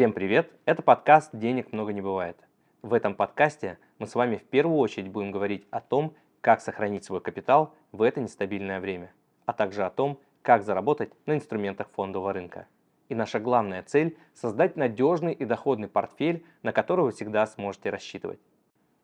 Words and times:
Всем 0.00 0.14
привет! 0.14 0.50
Это 0.64 0.80
подкаст 0.80 1.28
«Денег 1.34 1.74
много 1.74 1.92
не 1.92 2.00
бывает». 2.00 2.38
В 2.80 2.94
этом 2.94 3.14
подкасте 3.14 3.76
мы 3.98 4.06
с 4.06 4.14
вами 4.14 4.36
в 4.38 4.44
первую 4.44 4.78
очередь 4.78 5.10
будем 5.10 5.30
говорить 5.30 5.66
о 5.70 5.82
том, 5.82 6.14
как 6.40 6.62
сохранить 6.62 7.04
свой 7.04 7.20
капитал 7.20 7.74
в 7.92 8.00
это 8.00 8.22
нестабильное 8.22 8.80
время, 8.80 9.12
а 9.44 9.52
также 9.52 9.84
о 9.84 9.90
том, 9.90 10.18
как 10.40 10.62
заработать 10.62 11.12
на 11.26 11.34
инструментах 11.34 11.90
фондового 11.90 12.32
рынка. 12.32 12.66
И 13.10 13.14
наша 13.14 13.40
главная 13.40 13.82
цель– 13.82 14.16
создать 14.32 14.74
надежный 14.74 15.34
и 15.34 15.44
доходный 15.44 15.88
портфель, 15.88 16.46
на 16.62 16.72
который 16.72 17.04
вы 17.04 17.10
всегда 17.12 17.46
сможете 17.46 17.90
рассчитывать. 17.90 18.40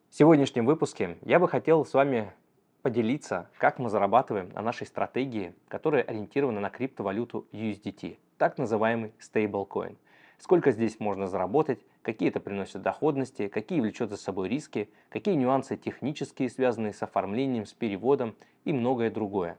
В 0.09 0.15
сегодняшнем 0.15 0.65
выпуске 0.65 1.19
я 1.21 1.37
бы 1.37 1.47
хотел 1.47 1.85
с 1.85 1.93
вами 1.93 2.33
поделиться, 2.81 3.51
как 3.59 3.77
мы 3.77 3.91
зарабатываем 3.91 4.49
на 4.49 4.63
нашей 4.63 4.87
стратегии, 4.87 5.53
которая 5.67 6.01
ориентирована 6.01 6.59
на 6.59 6.71
криптовалюту 6.71 7.45
USDT, 7.51 8.17
так 8.39 8.57
называемый 8.57 9.13
stablecoin. 9.19 9.95
Сколько 10.37 10.71
здесь 10.71 10.99
можно 10.99 11.27
заработать, 11.27 11.79
какие 12.03 12.29
это 12.29 12.39
приносит 12.39 12.81
доходности, 12.81 13.47
какие 13.47 13.81
влечет 13.81 14.09
за 14.09 14.17
собой 14.17 14.49
риски, 14.49 14.89
какие 15.09 15.33
нюансы 15.33 15.77
технические, 15.77 16.49
связанные 16.49 16.93
с 16.93 17.01
оформлением, 17.01 17.65
с 17.65 17.73
переводом 17.73 18.35
и 18.63 18.71
многое 18.71 19.09
другое. 19.09 19.57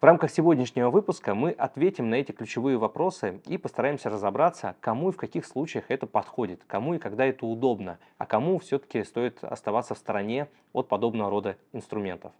В 0.00 0.04
рамках 0.04 0.30
сегодняшнего 0.30 0.90
выпуска 0.90 1.34
мы 1.34 1.50
ответим 1.50 2.10
на 2.10 2.16
эти 2.16 2.30
ключевые 2.30 2.76
вопросы 2.76 3.40
и 3.46 3.56
постараемся 3.56 4.10
разобраться, 4.10 4.76
кому 4.80 5.08
и 5.08 5.12
в 5.12 5.16
каких 5.16 5.46
случаях 5.46 5.86
это 5.88 6.06
подходит, 6.06 6.62
кому 6.66 6.94
и 6.94 6.98
когда 6.98 7.24
это 7.24 7.46
удобно, 7.46 7.98
а 8.18 8.26
кому 8.26 8.58
все-таки 8.58 9.02
стоит 9.02 9.42
оставаться 9.42 9.94
в 9.94 9.98
стороне 9.98 10.48
от 10.74 10.88
подобного 10.88 11.30
рода 11.30 11.56
инструментов. 11.72 12.32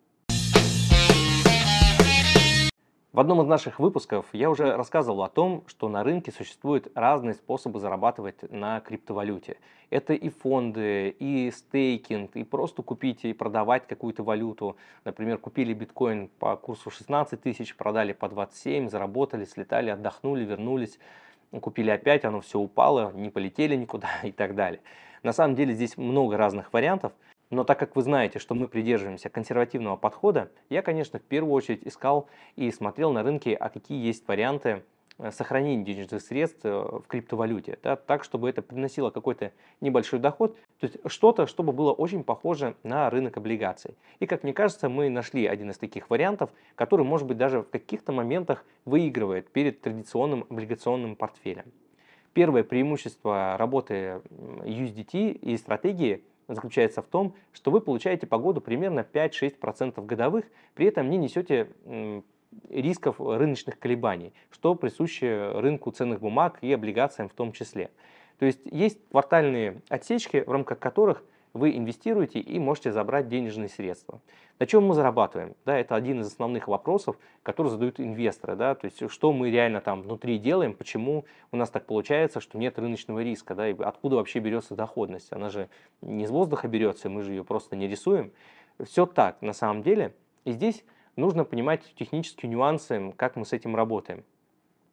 В 3.15 3.20
одном 3.20 3.41
из 3.41 3.47
наших 3.47 3.79
выпусков 3.79 4.27
я 4.33 4.51
уже 4.51 4.77
рассказывал 4.77 5.23
о 5.23 5.29
том, 5.29 5.62
что 5.69 5.89
на 5.89 6.03
рынке 6.03 6.33
существуют 6.33 6.89
разные 6.97 7.34
способы 7.34 7.79
зарабатывать 7.79 8.51
на 8.51 8.81
криптовалюте. 8.81 9.56
Это 9.89 10.15
и 10.15 10.29
фонды, 10.31 11.15
и 11.21 11.53
стейкинг, 11.53 12.34
и 12.34 12.43
просто 12.43 12.83
купить 12.83 13.25
и 13.25 13.33
продавать 13.33 13.87
какую-то 13.87 14.25
валюту. 14.25 14.77
Например, 15.05 15.39
купили 15.39 15.73
биткоин 15.75 16.27
по 16.41 16.56
курсу 16.56 16.91
16 16.91 17.41
тысяч, 17.41 17.77
продали 17.77 18.12
по 18.12 18.29
27, 18.29 18.89
заработали, 18.89 19.45
слетали, 19.45 19.91
отдохнули, 19.91 20.45
вернулись, 20.45 20.99
купили 21.61 21.91
опять, 21.91 22.25
оно 22.25 22.41
все 22.41 22.59
упало, 22.59 23.12
не 23.12 23.31
полетели 23.31 23.77
никуда 23.77 24.09
и 24.25 24.33
так 24.33 24.56
далее. 24.56 24.81
На 25.23 25.33
самом 25.33 25.55
деле 25.55 25.73
здесь 25.73 25.97
много 25.97 26.37
разных 26.37 26.73
вариантов. 26.73 27.12
Но 27.55 27.62
так 27.62 27.78
как 27.78 27.94
вы 27.94 28.02
знаете, 28.02 28.41
что 28.41 28.56
мы 28.56 28.66
придерживаемся 28.66 29.28
консервативного 29.28 29.94
подхода, 29.94 30.50
я, 30.70 30.83
конечно, 30.83 31.20
в 31.20 31.22
первую 31.22 31.52
очередь 31.52 31.86
искал 31.86 32.27
и 32.56 32.69
смотрел 32.72 33.12
на 33.12 33.22
рынке, 33.22 33.55
а 33.55 33.69
какие 33.69 34.05
есть 34.05 34.27
варианты 34.27 34.83
э, 35.19 35.30
сохранения 35.30 35.84
денежных 35.84 36.20
средств 36.20 36.64
э, 36.64 36.70
в 36.72 37.05
криптовалюте, 37.06 37.78
да, 37.80 37.94
так, 37.94 38.25
чтобы 38.25 38.50
это 38.50 38.60
приносило 38.60 39.10
какой-то 39.10 39.52
небольшой 39.80 40.19
доход, 40.19 40.56
то 40.80 40.86
есть 40.88 40.97
что-то, 41.06 41.47
чтобы 41.47 41.72
было 41.72 41.92
очень 41.92 42.25
похоже 42.25 42.75
на 42.82 43.08
рынок 43.08 43.36
облигаций. 43.36 43.94
И, 44.19 44.27
как 44.27 44.42
мне 44.42 44.52
кажется, 44.52 44.88
мы 44.88 45.08
нашли 45.08 45.47
один 45.47 45.70
из 45.70 45.78
таких 45.78 46.10
вариантов, 46.10 46.50
который, 46.75 47.06
может 47.06 47.28
быть, 47.28 47.38
даже 47.38 47.60
в 47.60 47.70
каких-то 47.70 48.10
моментах 48.10 48.64
выигрывает 48.84 49.48
перед 49.48 49.80
традиционным 49.80 50.44
облигационным 50.50 51.14
портфелем. 51.14 51.66
Первое 52.32 52.64
преимущество 52.64 53.56
работы 53.56 54.22
USDT 54.64 55.30
и 55.30 55.56
стратегии– 55.56 56.25
заключается 56.48 57.03
в 57.03 57.06
том, 57.06 57.34
что 57.53 57.70
вы 57.70 57.81
получаете 57.81 58.27
по 58.27 58.39
году 58.39 58.61
примерно 58.61 59.00
5-6% 59.00 60.05
годовых, 60.05 60.45
при 60.75 60.87
этом 60.87 61.11
не 61.11 61.17
несете 61.17 61.69
рисков 62.69 63.20
рыночных 63.20 63.78
колебаний, 63.78 64.32
что 64.50 64.75
присуще 64.75 65.53
рынку 65.55 65.91
ценных 65.91 66.21
бумаг 66.21 66.59
и 66.60 66.72
облигациям 66.72 67.28
в 67.28 67.34
том 67.34 67.53
числе. 67.53 67.91
То 68.38 68.47
есть 68.47 68.60
есть 68.65 68.99
квартальные 69.10 69.81
отсечки, 69.88 70.43
в 70.47 70.50
рамках 70.50 70.78
которых 70.78 71.25
вы 71.54 71.76
инвестируете 71.76 72.41
и 72.41 72.59
можете 72.59 72.92
забрать 72.92 73.28
денежные 73.28 73.69
средства. 73.69 74.20
На 74.59 74.66
чем 74.66 74.84
мы 74.84 74.94
зарабатываем? 74.94 75.54
Да, 75.65 75.78
это 75.78 75.94
один 75.94 76.20
из 76.20 76.26
основных 76.26 76.66
вопросов, 76.69 77.16
который 77.44 77.69
задают 77.69 78.00
инвесторы. 78.00 78.56
Да, 78.56 78.75
то 78.75 78.87
есть 78.87 79.09
что 79.10 79.32
мы 79.32 79.50
реально 79.50 79.81
там 79.81 80.03
внутри 80.03 80.38
делаем, 80.38 80.75
почему 80.75 81.25
у 81.53 81.56
нас 81.56 81.70
так 81.70 81.87
получается, 81.87 82.41
что 82.41 82.59
нет 82.59 82.78
рыночного 82.78 83.22
риска, 83.22 83.54
да, 83.54 83.69
и 83.69 83.76
откуда 83.81 84.16
вообще 84.16 84.41
берется 84.41 84.75
доходность. 84.75 85.32
Она 85.32 85.48
же 85.48 85.69
не 86.03 86.25
из 86.25 86.31
воздуха 86.31 86.66
берется, 86.66 87.09
мы 87.09 87.22
же 87.22 87.32
ее 87.32 87.44
просто 87.44 87.76
не 87.76 87.87
рисуем. 87.88 88.32
Все 88.82 89.06
так 89.06 89.41
на 89.41 89.53
самом 89.53 89.82
деле. 89.82 90.14
И 90.44 90.50
здесь 90.50 90.84
нужно 91.14 91.44
понимать 91.44 91.94
технические 91.97 92.50
нюансы, 92.50 93.12
как 93.16 93.37
мы 93.37 93.44
с 93.44 93.53
этим 93.53 93.76
работаем. 93.76 94.25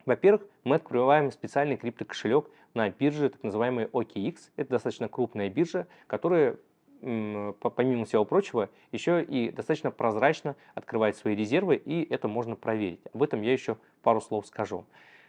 Во-первых, 0.06 0.46
мы 0.64 0.76
открываем 0.76 1.32
специальный 1.32 1.78
криптокошелек 1.78 2.50
на 2.74 2.90
бирже, 2.90 3.30
так 3.30 3.44
называемый 3.44 3.86
OKX. 3.86 4.52
Это 4.56 4.72
достаточно 4.72 5.08
крупная 5.08 5.50
биржа, 5.50 5.88
которая, 6.08 6.58
помимо 7.00 8.06
всего 8.06 8.26
прочего, 8.26 8.70
еще 8.92 9.24
и 9.24 9.52
достаточно 9.52 9.92
прозрачно 9.92 10.56
открывает 10.76 11.16
свои 11.16 11.36
резервы, 11.36 11.76
и 11.76 12.08
это 12.12 12.28
можно 12.28 12.56
проверить. 12.56 13.02
Об 13.14 13.24
этом 13.24 13.42
я 13.42 13.52
еще 13.52 13.78
пару 14.02 14.22
слов 14.22 14.48
скажу. 14.48 14.86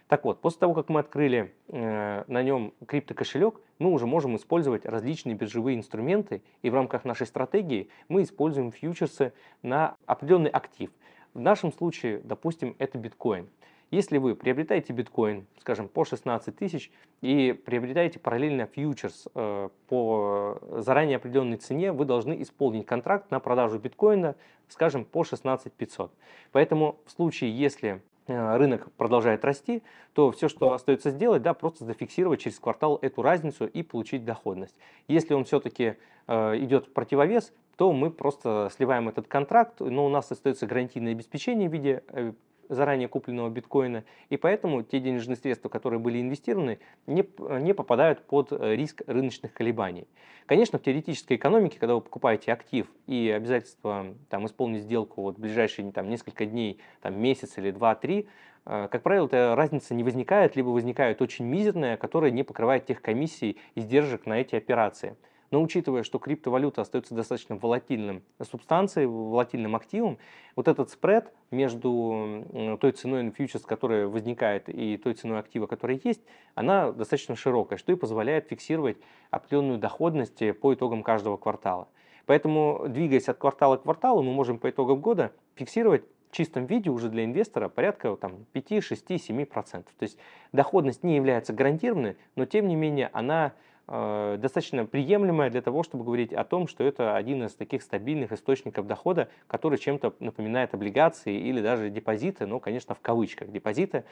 Так 0.07 0.25
вот, 0.25 0.41
после 0.41 0.59
того, 0.59 0.73
как 0.73 0.89
мы 0.89 0.99
открыли 0.99 1.53
э, 1.69 2.23
на 2.27 2.43
нем 2.43 2.73
криптокошелек, 2.85 3.59
мы 3.79 3.91
уже 3.91 4.05
можем 4.05 4.35
использовать 4.35 4.85
различные 4.85 5.33
биржевые 5.33 5.77
инструменты, 5.77 6.43
и 6.61 6.69
в 6.69 6.73
рамках 6.73 7.05
нашей 7.05 7.25
стратегии 7.25 7.89
мы 8.09 8.23
используем 8.23 8.71
фьючерсы 8.71 9.33
на 9.61 9.95
определенный 10.05 10.49
актив. 10.49 10.91
В 11.33 11.39
нашем 11.39 11.71
случае, 11.71 12.19
допустим, 12.23 12.75
это 12.79 12.97
биткоин. 12.97 13.47
Если 13.93 14.17
вы 14.17 14.35
приобретаете 14.35 14.91
биткоин, 14.91 15.45
скажем, 15.59 15.87
по 15.87 16.03
16 16.03 16.55
тысяч 16.55 16.91
и 17.21 17.53
приобретаете 17.53 18.17
параллельно 18.17 18.65
фьючерс 18.65 19.27
э, 19.35 19.69
по 19.87 20.57
заранее 20.77 21.17
определенной 21.17 21.57
цене, 21.57 21.91
вы 21.91 22.05
должны 22.05 22.41
исполнить 22.41 22.87
контракт 22.87 23.29
на 23.29 23.39
продажу 23.39 23.77
биткоина, 23.77 24.33
скажем, 24.67 25.05
по 25.05 25.23
16 25.23 25.71
500. 25.71 26.11
Поэтому 26.51 26.97
в 27.05 27.11
случае, 27.11 27.55
если 27.55 28.01
э, 28.25 28.57
рынок 28.57 28.91
продолжает 28.93 29.45
расти, 29.45 29.83
то 30.13 30.31
все, 30.31 30.49
что 30.49 30.73
остается 30.73 31.11
сделать, 31.11 31.43
да, 31.43 31.53
просто 31.53 31.85
зафиксировать 31.85 32.41
через 32.41 32.57
квартал 32.57 32.97
эту 32.99 33.21
разницу 33.21 33.67
и 33.67 33.83
получить 33.83 34.25
доходность. 34.25 34.75
Если 35.07 35.35
он 35.35 35.43
все-таки 35.43 35.97
э, 36.25 36.57
идет 36.57 36.87
в 36.87 36.93
противовес, 36.93 37.53
то 37.77 37.93
мы 37.93 38.09
просто 38.09 38.71
сливаем 38.75 39.07
этот 39.07 39.27
контракт, 39.27 39.81
но 39.81 40.03
у 40.03 40.09
нас 40.09 40.31
остается 40.31 40.65
гарантийное 40.65 41.11
обеспечение 41.11 41.69
в 41.69 41.73
виде 41.73 42.03
э, 42.07 42.33
заранее 42.69 43.07
купленного 43.07 43.49
биткоина, 43.49 44.03
и 44.29 44.37
поэтому 44.37 44.83
те 44.83 44.99
денежные 44.99 45.35
средства, 45.35 45.69
которые 45.69 45.99
были 45.99 46.21
инвестированы, 46.21 46.79
не, 47.07 47.25
не 47.61 47.73
попадают 47.73 48.25
под 48.25 48.51
э, 48.51 48.75
риск 48.75 49.01
рыночных 49.07 49.53
колебаний. 49.53 50.07
Конечно, 50.45 50.77
в 50.77 50.81
теоретической 50.81 51.37
экономике, 51.37 51.79
когда 51.79 51.95
вы 51.95 52.01
покупаете 52.01 52.51
актив 52.51 52.87
и 53.07 53.29
обязательство 53.29 54.07
там, 54.29 54.45
исполнить 54.45 54.83
сделку 54.83 55.21
вот, 55.21 55.37
в 55.37 55.39
ближайшие 55.39 55.91
там, 55.91 56.09
несколько 56.09 56.45
дней, 56.45 56.79
там, 57.01 57.19
месяц 57.19 57.57
или 57.57 57.71
два-три, 57.71 58.27
э, 58.65 58.87
как 58.91 59.03
правило, 59.03 59.27
эта 59.27 59.55
разница 59.55 59.93
не 59.93 60.03
возникает, 60.03 60.55
либо 60.55 60.69
возникает 60.69 61.21
очень 61.21 61.45
мизерная, 61.45 61.97
которая 61.97 62.31
не 62.31 62.43
покрывает 62.43 62.85
тех 62.85 63.01
комиссий 63.01 63.57
и 63.75 63.81
сдержек 63.81 64.25
на 64.25 64.39
эти 64.39 64.55
операции. 64.55 65.15
Но 65.53 65.61
учитывая, 65.61 66.01
что 66.01 66.17
криптовалюта 66.17 66.81
остается 66.81 67.13
достаточно 67.13 67.55
волатильным 67.55 68.23
субстанцией, 68.41 69.05
волатильным 69.05 69.75
активом, 69.75 70.17
вот 70.55 70.67
этот 70.67 70.89
спред 70.89 71.31
между 71.51 72.77
той 72.81 72.91
ценой 72.91 73.29
фьючерс, 73.29 73.61
которая 73.61 74.07
возникает, 74.07 74.67
и 74.67 74.97
той 74.97 75.13
ценой 75.13 75.37
актива, 75.37 75.67
которая 75.67 75.99
есть, 76.03 76.21
она 76.55 76.91
достаточно 76.91 77.35
широкая, 77.35 77.77
что 77.77 77.91
и 77.91 77.95
позволяет 77.95 78.47
фиксировать 78.47 78.97
определенную 79.29 79.77
доходность 79.77 80.41
по 80.59 80.73
итогам 80.73 81.03
каждого 81.03 81.37
квартала. 81.37 81.87
Поэтому, 82.25 82.85
двигаясь 82.87 83.29
от 83.29 83.37
квартала 83.37 83.77
к 83.77 83.83
кварталу, 83.83 84.23
мы 84.23 84.33
можем 84.33 84.57
по 84.57 84.71
итогам 84.71 85.01
года 85.01 85.33
фиксировать 85.53 86.03
в 86.31 86.35
чистом 86.35 86.65
виде 86.65 86.89
уже 86.89 87.09
для 87.09 87.25
инвестора 87.25 87.69
порядка 87.69 88.15
там, 88.15 88.47
5, 88.53 88.83
6, 88.83 89.11
7%. 89.11 89.83
То 89.83 89.83
есть 89.99 90.17
доходность 90.51 91.03
не 91.03 91.15
является 91.15 91.53
гарантированной, 91.53 92.17
но 92.35 92.47
тем 92.47 92.67
не 92.67 92.75
менее 92.75 93.11
она 93.13 93.53
Э, 93.53 93.72
достаточно 93.87 94.85
приемлемая 94.85 95.49
для 95.49 95.61
того, 95.61 95.83
чтобы 95.83 96.05
говорить 96.05 96.31
о 96.31 96.43
том, 96.45 96.67
что 96.67 96.83
это 96.83 97.15
один 97.15 97.43
из 97.43 97.53
таких 97.53 97.81
стабильных 97.83 98.31
источников 98.31 98.87
дохода, 98.87 99.27
который 99.47 99.77
чем-то 99.77 100.13
напоминает 100.19 100.73
облигации 100.73 101.37
или 101.37 101.61
даже 101.61 101.89
депозиты, 101.89 102.45
но, 102.45 102.59
конечно, 102.59 102.95
в 102.95 103.01
кавычках 103.01 103.51
депозиты, 103.51 104.05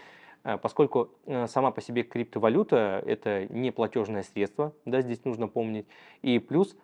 э, 0.44 0.58
поскольку 0.58 1.10
э, 1.26 1.48
сама 1.48 1.72
по 1.72 1.82
себе 1.82 2.04
криптовалюта– 2.04 3.02
это 3.06 3.48
не 3.48 3.72
платежное 3.72 4.24
средство, 4.24 4.74
да, 4.86 5.02
здесь 5.02 5.24
нужно 5.24 5.48
помнить, 5.48 5.88
и 6.22 6.40
плюс, 6.40 6.76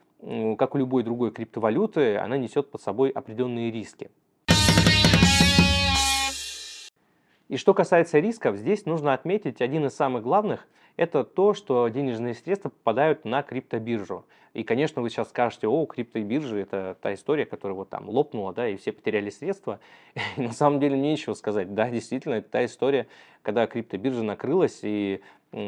как 0.57 0.73
у 0.73 0.77
любой 0.77 1.03
другой 1.03 1.31
криптовалюты, 1.31 2.17
она 2.17 2.37
несет 2.37 2.71
под 2.71 2.81
собой 2.81 3.09
определенные 3.09 3.69
риски. 3.69 4.09
И 7.49 7.57
что 7.57 7.73
касается 7.73 8.19
рисков, 8.19 8.57
здесь 8.57 8.85
нужно 8.85 9.13
отметить 9.13 9.61
один 9.61 9.85
из 9.85 9.95
самых 9.95 10.23
главных– 10.23 10.67
это 10.97 11.23
то, 11.23 11.53
что 11.53 11.87
денежные 11.87 12.33
средства 12.33 12.69
попадают 12.69 13.23
на 13.23 13.43
криптобиржу. 13.43 14.25
И, 14.53 14.63
конечно, 14.63 15.01
вы 15.01 15.09
сейчас 15.11 15.29
скажете, 15.29 15.67
о, 15.67 15.85
криптобиржа– 15.85 16.57
это 16.57 16.97
та 16.99 17.13
история, 17.13 17.45
которая 17.45 17.75
вот 17.75 17.89
там 17.89 18.09
лопнула, 18.09 18.53
да, 18.53 18.67
и 18.67 18.75
все 18.75 18.91
потеряли 18.91 19.29
средства. 19.29 19.79
И 20.35 20.41
на 20.41 20.51
самом 20.51 20.79
деле 20.79 20.97
нечего 20.97 21.35
сказать. 21.35 21.73
Да, 21.73 21.89
действительно, 21.89 22.33
это 22.35 22.49
та 22.49 22.65
история, 22.65 23.07
когда 23.43 23.67
криптобиржа 23.67 24.23
накрылась, 24.23 24.79
и 24.81 25.21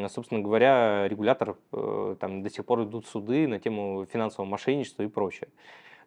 собственно 0.08 0.40
говоря, 0.40 1.08
регулятор, 1.08 1.56
э, 1.72 2.16
там 2.20 2.42
до 2.42 2.50
сих 2.50 2.66
пор 2.66 2.82
идут 2.82 3.06
суды 3.06 3.48
на 3.48 3.58
тему 3.58 4.06
финансового 4.12 4.48
мошенничества 4.50 5.04
и 5.04 5.08
прочее. 5.08 5.48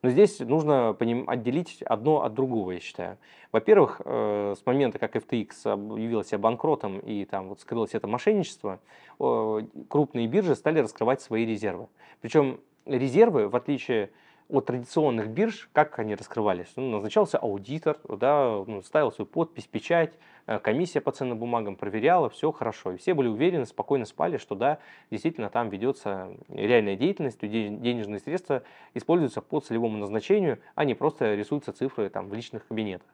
Но 0.04 0.10
здесь 0.10 0.40
нужно 0.40 0.90
отделить 0.90 1.82
одно 1.82 2.24
от 2.24 2.34
другого, 2.34 2.72
я 2.72 2.82
считаю. 2.82 3.18
Во-первых, 3.54 4.02
э, 4.04 4.54
с 4.58 4.66
момента, 4.66 5.00
как 5.00 5.16
FTX 5.16 5.72
объявила 5.72 6.26
себя 6.26 6.40
банкротом 6.40 7.00
и 7.00 7.24
там 7.24 7.48
вот 7.48 7.62
скрылось 7.62 7.94
это 7.94 8.06
мошенничество, 8.06 8.80
крупные 9.18 10.28
биржи 10.28 10.56
стали 10.56 10.80
раскрывать 10.80 11.22
свои 11.22 11.46
резервы. 11.46 11.88
Причем 12.20 12.60
резервы, 12.86 13.48
в 13.48 13.56
отличие 13.56 14.10
от 14.50 14.66
традиционных 14.66 15.30
бирж, 15.30 15.70
как 15.74 15.98
они 16.00 16.16
раскрывались? 16.16 16.72
Ну, 16.76 16.90
назначался 16.90 17.38
аудитор, 17.38 17.98
да, 18.08 18.64
ну, 18.66 18.82
ставил 18.82 19.12
свою 19.12 19.28
подпись, 19.28 19.66
печать, 19.66 20.14
э, 20.48 20.60
комиссия 20.60 21.02
по 21.02 21.12
ценным 21.12 21.38
бумагам 21.40 21.76
проверяла, 21.76 22.30
все 22.30 22.52
хорошо. 22.52 22.92
И 22.94 22.98
все 22.98 23.14
были 23.14 23.28
уверены, 23.28 23.66
спокойно 23.66 24.06
спали, 24.06 24.38
что 24.38 24.56
да, 24.56 24.80
действительно 25.12 25.50
там 25.50 25.70
ведется 25.70 26.30
реальная 26.50 26.96
деятельность, 26.96 27.40
денежные 27.42 28.20
средства 28.20 28.64
используются 28.94 29.42
по 29.42 29.60
целевому 29.60 29.98
назначению, 29.98 30.60
а 30.76 30.86
не 30.86 30.94
просто 30.94 31.36
рисуются 31.36 31.72
цифры 31.74 32.10
там, 32.10 32.30
в 32.30 32.34
личных 32.34 32.68
кабинетах. 32.68 33.08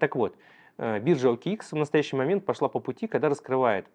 Так 0.00 0.16
вот, 0.16 0.36
э, 0.78 0.98
биржа 0.98 1.28
OKX 1.28 1.68
в 1.70 1.76
настоящий 1.76 2.16
момент 2.16 2.44
пошла 2.44 2.68
по 2.68 2.80
пути, 2.80 3.06
когда 3.06 3.28
раскрывает 3.28 3.86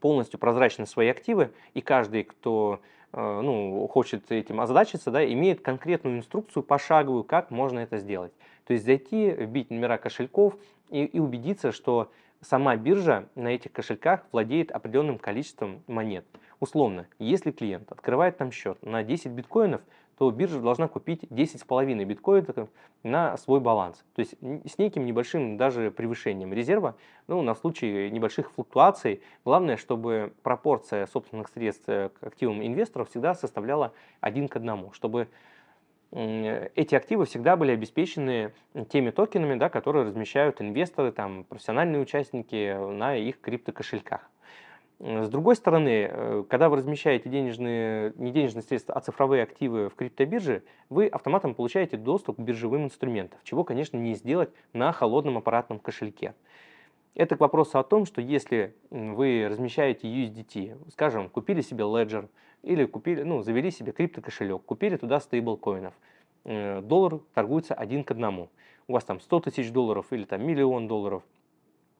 полностью 0.00 0.38
прозрачно 0.38 0.86
свои 0.86 1.08
активы, 1.08 1.50
и 1.74 1.80
каждый, 1.80 2.24
кто 2.24 2.80
ну, 3.12 3.86
хочет 3.88 4.30
этим 4.32 4.60
озадачиться, 4.60 5.10
да, 5.10 5.24
имеет 5.24 5.60
конкретную 5.60 6.18
инструкцию 6.18 6.62
пошаговую, 6.62 7.24
как 7.24 7.50
можно 7.50 7.80
это 7.80 7.98
сделать. 7.98 8.32
То 8.66 8.72
есть 8.72 8.84
зайти, 8.84 9.30
вбить 9.30 9.70
номера 9.70 9.98
кошельков 9.98 10.54
и, 10.90 11.04
и 11.04 11.18
убедиться, 11.18 11.72
что 11.72 12.10
сама 12.40 12.76
биржа 12.76 13.28
на 13.34 13.48
этих 13.48 13.72
кошельках 13.72 14.24
владеет 14.32 14.70
определенным 14.70 15.18
количеством 15.18 15.82
монет. 15.86 16.24
Условно, 16.60 17.06
если 17.18 17.50
клиент 17.50 17.90
открывает 17.90 18.38
там 18.38 18.52
счет 18.52 18.78
на 18.82 19.02
10 19.02 19.32
биткоинов, 19.32 19.80
то 20.22 20.30
биржа 20.30 20.60
должна 20.60 20.86
купить 20.86 21.24
10,5 21.24 22.04
биткоинов 22.04 22.68
на 23.02 23.36
свой 23.38 23.58
баланс. 23.58 24.04
То 24.14 24.20
есть 24.20 24.36
с 24.40 24.78
неким 24.78 25.04
небольшим 25.04 25.56
даже 25.56 25.90
превышением 25.90 26.52
резерва, 26.52 26.94
ну, 27.26 27.42
на 27.42 27.56
случай 27.56 28.08
небольших 28.08 28.52
флуктуаций. 28.52 29.20
Главное, 29.44 29.76
чтобы 29.76 30.32
пропорция 30.44 31.08
собственных 31.08 31.48
средств 31.48 31.86
к 31.86 32.12
активам 32.20 32.64
инвесторов 32.64 33.10
всегда 33.10 33.34
составляла 33.34 33.94
один 34.20 34.46
к 34.46 34.54
одному, 34.54 34.92
чтобы 34.92 35.26
эти 36.12 36.94
активы 36.94 37.24
всегда 37.24 37.56
были 37.56 37.72
обеспечены 37.72 38.52
теми 38.90 39.10
токенами, 39.10 39.58
да, 39.58 39.70
которые 39.70 40.04
размещают 40.06 40.60
инвесторы, 40.60 41.10
там, 41.10 41.42
профессиональные 41.42 42.00
участники 42.00 42.76
на 42.92 43.16
их 43.16 43.40
криптокошельках. 43.40 44.30
С 45.02 45.28
другой 45.30 45.56
стороны, 45.56 46.08
э, 46.08 46.44
когда 46.48 46.68
вы 46.68 46.76
размещаете 46.76 47.28
денежные, 47.28 48.12
не 48.14 48.30
денежные 48.30 48.62
средства, 48.62 48.94
а 48.94 49.00
цифровые 49.00 49.42
активы 49.42 49.88
в 49.88 49.96
криптобирже, 49.96 50.62
вы 50.90 51.08
автоматом 51.08 51.56
получаете 51.56 51.96
доступ 51.96 52.36
к 52.36 52.38
биржевым 52.38 52.84
инструментам, 52.84 53.40
чего, 53.42 53.64
конечно, 53.64 53.96
не 53.96 54.14
сделать 54.14 54.50
на 54.72 54.92
холодном 54.92 55.38
аппаратном 55.38 55.80
кошельке. 55.80 56.34
Это 57.16 57.34
к 57.36 57.40
вопросу 57.40 57.80
о 57.80 57.82
том, 57.82 58.06
что 58.06 58.20
если 58.20 58.76
вы 58.90 59.48
размещаете 59.50 60.06
USDT, 60.06 60.92
скажем, 60.92 61.28
купили 61.30 61.62
себе 61.62 61.82
Ledger 61.82 62.28
или 62.62 62.84
купили, 62.84 63.24
ну, 63.24 63.42
завели 63.42 63.72
себе 63.72 63.90
криптокошелек, 63.90 64.62
купили 64.62 64.96
туда 64.96 65.18
стейблкоинов, 65.18 65.94
э, 66.44 66.80
доллар 66.80 67.18
торгуется 67.34 67.74
один 67.74 68.04
к 68.04 68.12
одному. 68.12 68.50
У 68.86 68.92
вас 68.92 69.02
там 69.02 69.18
100 69.18 69.40
тысяч 69.40 69.72
долларов 69.72 70.06
или 70.12 70.22
там 70.22 70.46
миллион 70.46 70.86
долларов– 70.86 71.24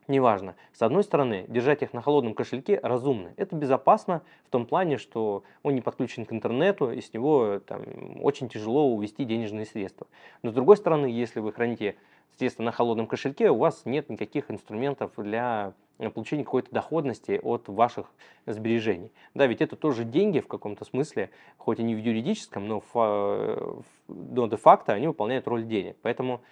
Неважно. 0.09 0.57
С 0.73 0.83
одной 0.83 1.05
стороны, 1.05 1.45
держать 1.49 1.83
их 1.83 1.93
на 1.93 2.03
холодном 2.03 2.35
кошельке 2.35 2.81
разумно. 2.83 3.33
Это 3.37 3.55
безопасно 3.55 4.23
в 4.45 4.51
том 4.51 4.67
плане, 4.67 4.99
что 4.99 5.45
он 5.63 5.75
не 5.75 5.81
подключен 5.81 6.27
к 6.27 6.33
интернету, 6.33 6.91
и 6.91 7.01
с 7.01 7.13
него 7.13 7.61
там, 7.67 7.83
очень 8.21 8.49
тяжело 8.49 8.89
увести 8.89 9.25
денежные 9.25 9.65
средства. 9.65 10.09
Но 10.43 10.51
с 10.51 10.55
другой 10.55 10.77
стороны, 10.77 11.07
если 11.07 11.39
вы 11.39 11.53
храните 11.53 11.95
средства 12.37 12.65
на 12.65 12.73
холодном 12.73 13.07
кошельке, 13.07 13.51
у 13.51 13.59
вас 13.59 13.83
нет 13.85 14.11
никаких 14.11 14.51
инструментов 14.51 15.13
для 15.17 15.73
получения 16.15 16.43
какой-то 16.43 16.73
доходности 16.73 17.39
от 17.41 17.69
ваших 17.69 18.11
сбережений. 18.47 19.13
Да, 19.35 19.47
ведь 19.47 19.61
это 19.61 19.77
тоже 19.77 20.05
деньги 20.05 20.41
в 20.41 20.49
каком-то 20.49 20.85
смысле, 20.85 21.31
хоть 21.59 21.79
и 21.79 21.85
не 21.85 21.95
в 21.95 21.99
юридическом, 21.99 22.67
но, 22.67 22.83
в, 22.93 23.85
но 24.09 24.49
де-факто 24.49 24.95
они 24.95 25.07
выполняют 25.07 25.47
роль 25.47 25.65
денег. 25.65 25.97
Поэтому 26.03 26.41
Э, 26.41 26.47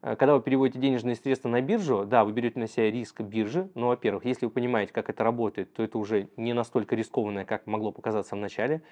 когда 0.00 0.34
вы 0.34 0.42
переводите 0.42 0.78
денежные 0.78 1.16
средства 1.16 1.48
на 1.48 1.60
биржу, 1.60 2.04
да, 2.04 2.24
вы 2.24 2.32
берете 2.32 2.58
на 2.60 2.68
себя 2.68 2.90
риск 2.90 3.20
биржи, 3.20 3.68
но, 3.74 3.88
во-первых, 3.88 4.24
если 4.24 4.46
вы 4.46 4.52
понимаете, 4.52 4.92
как 4.92 5.10
это 5.10 5.24
работает, 5.24 5.72
то 5.72 5.82
это 5.82 5.98
уже 5.98 6.28
не 6.36 6.52
настолько 6.52 6.94
рискованное, 6.94 7.44
как 7.44 7.66
могло 7.66 7.92
показаться 7.92 8.36
в 8.36 8.38
начале. 8.38 8.82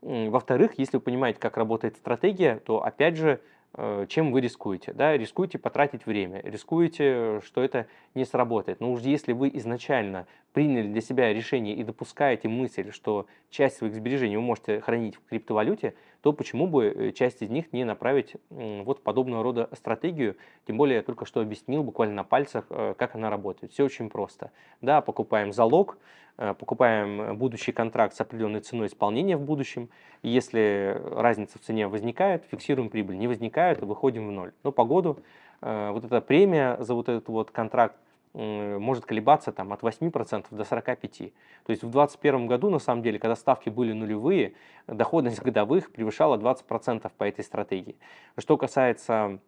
Во-вторых, 0.00 0.74
если 0.78 0.96
вы 0.96 1.02
понимаете, 1.02 1.38
как 1.38 1.56
работает 1.56 1.96
стратегия, 1.96 2.60
то, 2.64 2.84
опять 2.84 3.16
же, 3.16 3.40
Э, 3.76 4.06
чем 4.08 4.30
вы 4.30 4.40
рискуете. 4.40 4.92
Да? 4.92 5.16
Рискуете 5.16 5.58
потратить 5.58 6.06
время, 6.06 6.40
рискуете, 6.44 7.40
что 7.44 7.60
это 7.60 7.88
не 8.14 8.24
сработает. 8.24 8.78
Но 8.80 8.92
уж 8.92 9.00
если 9.00 9.32
вы 9.32 9.50
изначально 9.54 10.26
приняли 10.52 10.86
для 10.86 11.00
себя 11.00 11.32
решение 11.32 11.74
и 11.74 11.82
допускаете 11.82 12.46
мысль, 12.46 12.92
что 12.92 13.26
часть 13.50 13.78
своих 13.78 13.94
сбережений 13.94 14.36
вы 14.36 14.42
можете 14.42 14.80
хранить 14.80 15.16
в 15.16 15.28
криптовалюте, 15.28 15.94
то 16.24 16.32
почему 16.32 16.66
бы 16.66 16.86
э, 16.86 17.12
часть 17.12 17.42
из 17.42 17.50
них 17.50 17.70
не 17.74 17.84
направить 17.84 18.36
вот 18.48 19.02
подобного 19.02 19.42
рода 19.42 19.68
стратегию? 19.72 20.36
Тем 20.66 20.78
более 20.78 20.96
я 20.96 21.02
только 21.02 21.26
что 21.26 21.42
объяснил 21.42 21.82
буквально 21.82 22.14
на 22.14 22.24
пальцах, 22.24 22.64
э, 22.70 22.94
как 22.96 23.14
она 23.14 23.28
работает. 23.28 23.74
Все 23.74 23.84
очень 23.84 24.08
просто. 24.08 24.50
Да, 24.80 25.02
покупаем 25.02 25.52
залог, 25.52 25.98
покупаем 26.36 27.36
будущий 27.36 27.72
контракт 27.72 28.14
с 28.14 28.20
определенной 28.22 28.60
ценой 28.60 28.86
исполнения 28.86 29.36
в 29.36 29.42
будущем. 29.42 29.90
Если 30.22 30.98
разница 31.10 31.58
в 31.58 31.60
цене 31.60 31.88
возникает, 31.88 32.46
фиксируем 32.50 32.88
прибыль. 32.88 33.18
Не 33.18 33.28
возникает, 33.28 33.82
выходим 33.82 34.26
в 34.26 34.32
ноль. 34.32 34.52
Но 34.62 34.72
по 34.72 34.86
году 34.86 35.18
э, 35.60 35.90
вот 35.90 36.06
эта 36.06 36.22
премия 36.22 36.78
за 36.80 36.94
вот 36.94 37.10
этот 37.10 37.28
вот 37.28 37.50
контракт 37.50 37.96
э, 37.96 38.03
может 38.34 39.06
колебаться 39.06 39.52
там, 39.52 39.72
от 39.72 39.82
8% 39.82 40.46
до 40.50 40.62
45%. 40.62 41.32
То 41.64 41.70
есть 41.70 41.82
в 41.82 41.90
2021 41.90 42.46
году, 42.46 42.68
на 42.68 42.80
самом 42.80 43.02
деле, 43.02 43.18
когда 43.18 43.36
ставки 43.36 43.68
были 43.70 43.92
нулевые, 43.92 44.54
доходность 44.86 45.40
годовых 45.40 45.92
превышала 45.92 46.36
20% 46.36 47.10
по 47.16 47.24
этой 47.24 47.44
стратегии. 47.44 47.96
Что 48.36 48.56
касается 48.56 49.38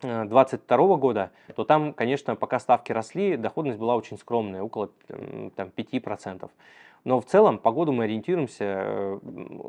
2022 0.00 0.76
э, 0.76 0.96
года, 0.96 1.32
то 1.54 1.64
там, 1.64 1.92
конечно, 1.92 2.36
пока 2.36 2.58
ставки 2.58 2.92
росли, 2.92 3.36
доходность 3.36 3.78
была 3.78 3.96
очень 3.96 4.16
скромная, 4.16 4.62
около 4.62 4.90
там, 5.56 5.68
5%. 5.76 6.50
Но 7.04 7.20
в 7.20 7.26
целом 7.26 7.58
по 7.58 7.72
году 7.72 7.92
мы 7.92 8.04
ориентируемся, 8.04 8.64
э, 8.64 9.18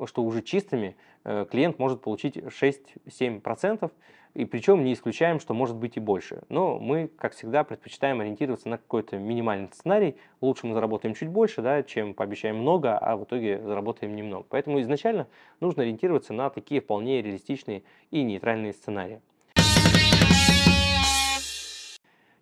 что 0.05 0.23
уже 0.23 0.41
чистыми 0.41 0.95
э, 1.23 1.45
клиент 1.49 1.79
может 1.79 2.01
получить 2.01 2.37
6-7%, 2.37 3.91
и 4.33 4.45
причем 4.45 4.83
не 4.83 4.93
исключаем, 4.93 5.39
что 5.39 5.53
может 5.53 5.75
быть 5.75 5.97
и 5.97 5.99
больше. 5.99 6.43
Но 6.49 6.79
мы, 6.79 7.09
как 7.17 7.33
всегда, 7.33 7.63
предпочитаем 7.63 8.21
ориентироваться 8.21 8.69
на 8.69 8.77
какой-то 8.77 9.17
минимальный 9.17 9.69
сценарий. 9.73 10.15
Лучше 10.41 10.67
мы 10.67 10.73
заработаем 10.73 11.15
чуть 11.15 11.29
больше, 11.29 11.61
да, 11.61 11.83
чем 11.83 12.13
пообещаем 12.13 12.57
много, 12.57 12.97
а 12.97 13.17
в 13.17 13.23
итоге 13.23 13.61
заработаем 13.61 14.15
немного. 14.15 14.45
Поэтому 14.49 14.79
изначально 14.81 15.27
нужно 15.59 15.83
ориентироваться 15.83 16.33
на 16.33 16.49
такие 16.49 16.81
вполне 16.81 17.21
реалистичные 17.21 17.83
и 18.11 18.23
нейтральные 18.23 18.73
сценарии. 18.73 19.21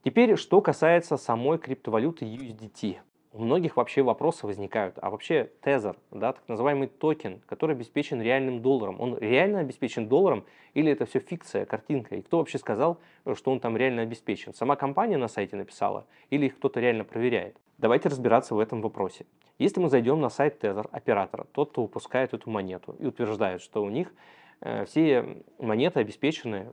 Теперь, 0.03 0.38
что 0.38 0.62
касается 0.62 1.17
самой 1.17 1.58
криптовалюты 1.58 2.25
USDT 2.25 2.98
у 3.34 3.41
многих 3.43 3.77
вообще 3.77 4.01
вопросы 4.01 4.48
возникают. 4.48 4.98
А 5.01 5.10
вообще 5.10 5.51
тезер, 5.62 5.96
да, 6.12 6.34
так 6.34 6.48
называемый 6.48 6.88
токен, 6.88 7.41
который 7.46 7.75
обеспечен 7.75 8.22
реальным 8.22 8.62
долларом, 8.62 9.00
он 9.00 9.17
реально 9.17 9.60
обеспечен 9.60 10.07
долларом 10.07 10.46
или 10.74 10.91
это 10.91 11.05
все 11.05 11.19
фикция, 11.19 11.65
картинка? 11.65 12.15
И 12.15 12.22
кто 12.22 12.38
вообще 12.38 12.57
сказал, 12.57 13.00
что 13.36 13.51
он 13.51 13.60
там 13.60 13.77
реально 13.77 14.03
обеспечен? 14.03 14.53
Сама 14.53 14.75
компания 14.75 15.17
на 15.17 15.27
сайте 15.27 15.55
написала 15.55 16.05
или 16.29 16.48
их 16.48 16.57
кто-то 16.57 16.79
реально 16.79 17.03
проверяет? 17.03 17.57
Давайте 17.77 18.10
разбираться 18.10 18.55
в 18.55 18.60
этом 18.60 18.81
вопросе. 18.81 19.25
Если 19.60 19.79
мы 19.79 19.89
зайдем 19.89 20.22
на 20.22 20.29
сайт 20.29 20.60
тезер 20.60 20.88
оператора, 20.91 21.46
тот, 21.51 21.72
кто 21.72 21.84
выпускает 21.84 22.34
эту 22.34 22.50
монету 22.50 22.96
и 23.00 23.05
утверждает, 23.05 23.62
что 23.62 23.84
у 23.84 23.89
них 23.89 24.13
э, 24.62 24.86
все 24.86 25.43
монеты 25.57 26.00
обеспечены 26.00 26.72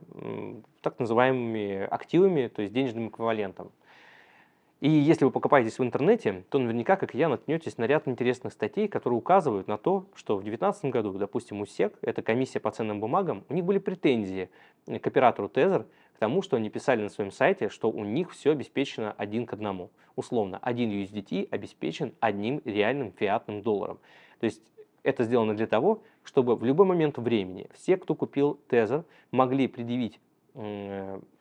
так 0.81 0.99
называемыми 0.99 1.83
активами, 1.83 2.47
то 2.47 2.61
есть 2.61 2.73
денежным 2.73 3.09
эквивалентом. 3.09 3.71
И 4.81 4.89
если 4.89 5.23
вы 5.23 5.31
покопаетесь 5.31 5.79
в 5.79 5.83
интернете, 5.83 6.43
то 6.49 6.59
наверняка, 6.59 6.97
как 6.97 7.15
и 7.15 7.17
я, 7.17 7.29
наткнетесь 7.29 7.77
на 7.77 7.85
ряд 7.85 8.07
интересных 8.07 8.51
статей, 8.51 8.87
которые 8.87 9.17
указывают 9.17 9.67
на 9.67 9.77
то, 9.77 10.05
что 10.15 10.35
в 10.35 10.41
2019 10.41 10.85
году, 10.85 11.13
допустим, 11.13 11.61
у 11.61 11.65
СЕК, 11.65 11.97
это 12.01 12.21
комиссия 12.21 12.59
по 12.59 12.71
ценным 12.71 12.99
бумагам, 12.99 13.45
у 13.47 13.53
них 13.53 13.63
были 13.63 13.77
претензии 13.77 14.49
к 14.85 15.07
оператору 15.07 15.47
Тезер 15.47 15.85
к 16.13 16.19
тому, 16.19 16.41
что 16.41 16.57
они 16.57 16.69
писали 16.69 17.01
на 17.01 17.09
своем 17.09 17.31
сайте, 17.31 17.69
что 17.69 17.89
у 17.89 18.03
них 18.03 18.31
все 18.31 18.51
обеспечено 18.51 19.13
один 19.17 19.45
к 19.45 19.53
одному. 19.53 19.91
Условно, 20.15 20.59
один 20.61 20.91
USDT 20.91 21.47
обеспечен 21.51 22.13
одним 22.19 22.61
реальным 22.65 23.11
фиатным 23.13 23.61
долларом. 23.61 23.99
То 24.39 24.45
есть 24.45 24.61
это 25.03 25.23
сделано 25.23 25.55
для 25.55 25.67
того, 25.67 26.01
чтобы 26.23 26.55
в 26.55 26.65
любой 26.65 26.85
момент 26.85 27.17
времени 27.17 27.67
все, 27.73 27.95
кто 27.95 28.13
купил 28.13 28.59
Тезер, 28.67 29.05
могли 29.31 29.67
предъявить 29.67 30.19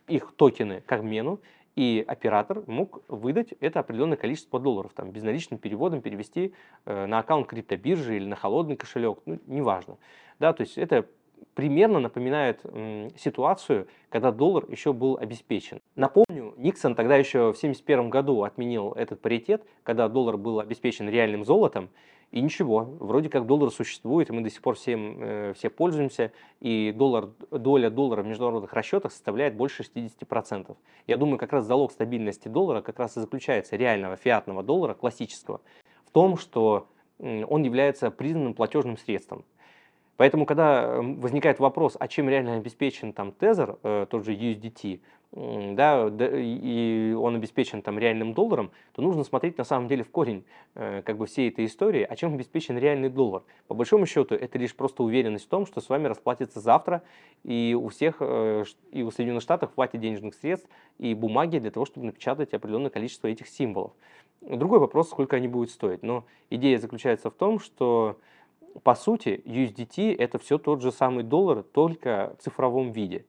их 0.06 0.32
токены 0.36 0.82
к 0.82 0.92
обмену 0.92 1.40
И 1.76 2.04
оператор 2.06 2.62
мог 2.66 3.02
выдать 3.08 3.52
это 3.60 3.80
определенное 3.80 4.16
количество 4.16 4.60
долларов, 4.60 4.92
там, 4.94 5.10
безналичным 5.10 5.58
переводом 5.58 6.02
перевести 6.02 6.54
э, 6.86 7.06
на 7.06 7.18
аккаунт 7.18 7.48
криптобиржи 7.48 8.16
или 8.16 8.26
на 8.26 8.36
холодный 8.36 8.76
кошелек, 8.76 9.18
ну, 9.26 9.40
неважно. 9.46 9.98
Да, 10.38 10.52
то 10.52 10.62
есть 10.62 10.78
это 10.78 11.06
примерно 11.54 12.00
напоминает 12.00 12.60
м, 12.64 13.10
ситуацию, 13.16 13.88
когда 14.08 14.30
доллар 14.30 14.64
еще 14.70 14.92
был 14.92 15.16
обеспечен. 15.16 15.80
Напомню, 15.96 16.23
Никсон 16.64 16.94
тогда 16.94 17.16
еще 17.16 17.52
в 17.52 17.58
1971 17.58 18.08
году 18.08 18.42
отменил 18.42 18.92
этот 18.92 19.20
паритет, 19.20 19.62
когда 19.82 20.08
доллар 20.08 20.38
был 20.38 20.60
обеспечен 20.60 21.06
реальным 21.10 21.44
золотом, 21.44 21.90
и 22.30 22.40
ничего, 22.40 22.96
вроде 23.00 23.28
как 23.28 23.44
доллар 23.44 23.70
существует, 23.70 24.30
мы 24.30 24.40
до 24.40 24.48
сих 24.48 24.62
пор 24.62 24.76
всем, 24.76 25.18
э, 25.20 25.52
все 25.54 25.68
пользуемся, 25.68 26.32
и 26.60 26.90
доллар, 26.96 27.28
доля 27.50 27.90
доллара 27.90 28.22
в 28.22 28.26
международных 28.26 28.72
расчетах 28.72 29.12
составляет 29.12 29.56
больше 29.56 29.82
60%. 29.82 30.74
Я 31.06 31.18
думаю, 31.18 31.36
как 31.36 31.52
раз 31.52 31.66
залог 31.66 31.92
стабильности 31.92 32.48
доллара 32.48 32.80
как 32.80 32.98
раз 32.98 33.18
и 33.18 33.20
заключается 33.20 33.76
реального 33.76 34.16
фиатного 34.16 34.62
доллара, 34.62 34.94
классического, 34.94 35.60
в 36.06 36.10
том, 36.12 36.38
что 36.38 36.88
он 37.18 37.62
является 37.62 38.10
признанным 38.10 38.54
платежным 38.54 38.96
средством. 38.96 39.44
Поэтому, 40.16 40.46
когда 40.46 41.00
возникает 41.00 41.58
вопрос, 41.58 41.96
а 41.98 42.08
чем 42.08 42.28
реально 42.28 42.56
обеспечен 42.56 43.12
там 43.12 43.32
тезер, 43.32 43.78
э, 43.82 44.06
тот 44.08 44.24
же 44.24 44.32
USDT, 44.32 45.00
да, 45.36 46.08
и 46.12 47.12
он 47.18 47.34
обеспечен 47.34 47.82
там 47.82 47.98
реальным 47.98 48.34
долларом, 48.34 48.70
то 48.92 49.02
нужно 49.02 49.24
смотреть 49.24 49.58
на 49.58 49.64
самом 49.64 49.88
деле 49.88 50.04
в 50.04 50.10
корень 50.10 50.44
э, 50.76 51.02
как 51.04 51.16
бы 51.16 51.26
всей 51.26 51.48
этой 51.48 51.64
истории, 51.64 52.02
о 52.02 52.14
чем 52.14 52.34
обеспечен 52.34 52.78
реальный 52.78 53.08
доллар. 53.08 53.42
По 53.66 53.74
большому 53.74 54.06
счету, 54.06 54.36
это 54.36 54.58
лишь 54.58 54.76
просто 54.76 55.02
уверенность 55.02 55.46
в 55.46 55.48
том, 55.48 55.66
что 55.66 55.80
с 55.80 55.88
вами 55.88 56.06
расплатится 56.06 56.60
завтра, 56.60 57.02
и 57.42 57.76
у 57.78 57.88
всех, 57.88 58.18
э, 58.20 58.64
и 58.92 59.02
у 59.02 59.10
Соединенных 59.10 59.42
Штатов 59.42 59.74
хватит 59.74 60.00
денежных 60.00 60.34
средств 60.34 60.68
и 60.98 61.14
бумаги 61.14 61.58
для 61.58 61.72
того, 61.72 61.84
чтобы 61.84 62.06
напечатать 62.06 62.54
определенное 62.54 62.90
количество 62.90 63.26
этих 63.26 63.48
символов. 63.48 63.90
Другой 64.40 64.78
вопрос, 64.78 65.08
сколько 65.08 65.34
они 65.34 65.48
будут 65.48 65.70
стоить. 65.70 66.04
Но 66.04 66.26
идея 66.50 66.78
заключается 66.78 67.30
в 67.30 67.34
том, 67.34 67.58
что 67.58 68.18
по 68.82 68.94
сути, 68.94 69.42
USDT 69.44 70.16
это 70.16 70.38
все 70.38 70.58
тот 70.58 70.82
же 70.82 70.92
самый 70.92 71.24
доллар, 71.24 71.62
только 71.62 72.34
в 72.38 72.42
цифровом 72.42 72.92
виде. 72.92 73.24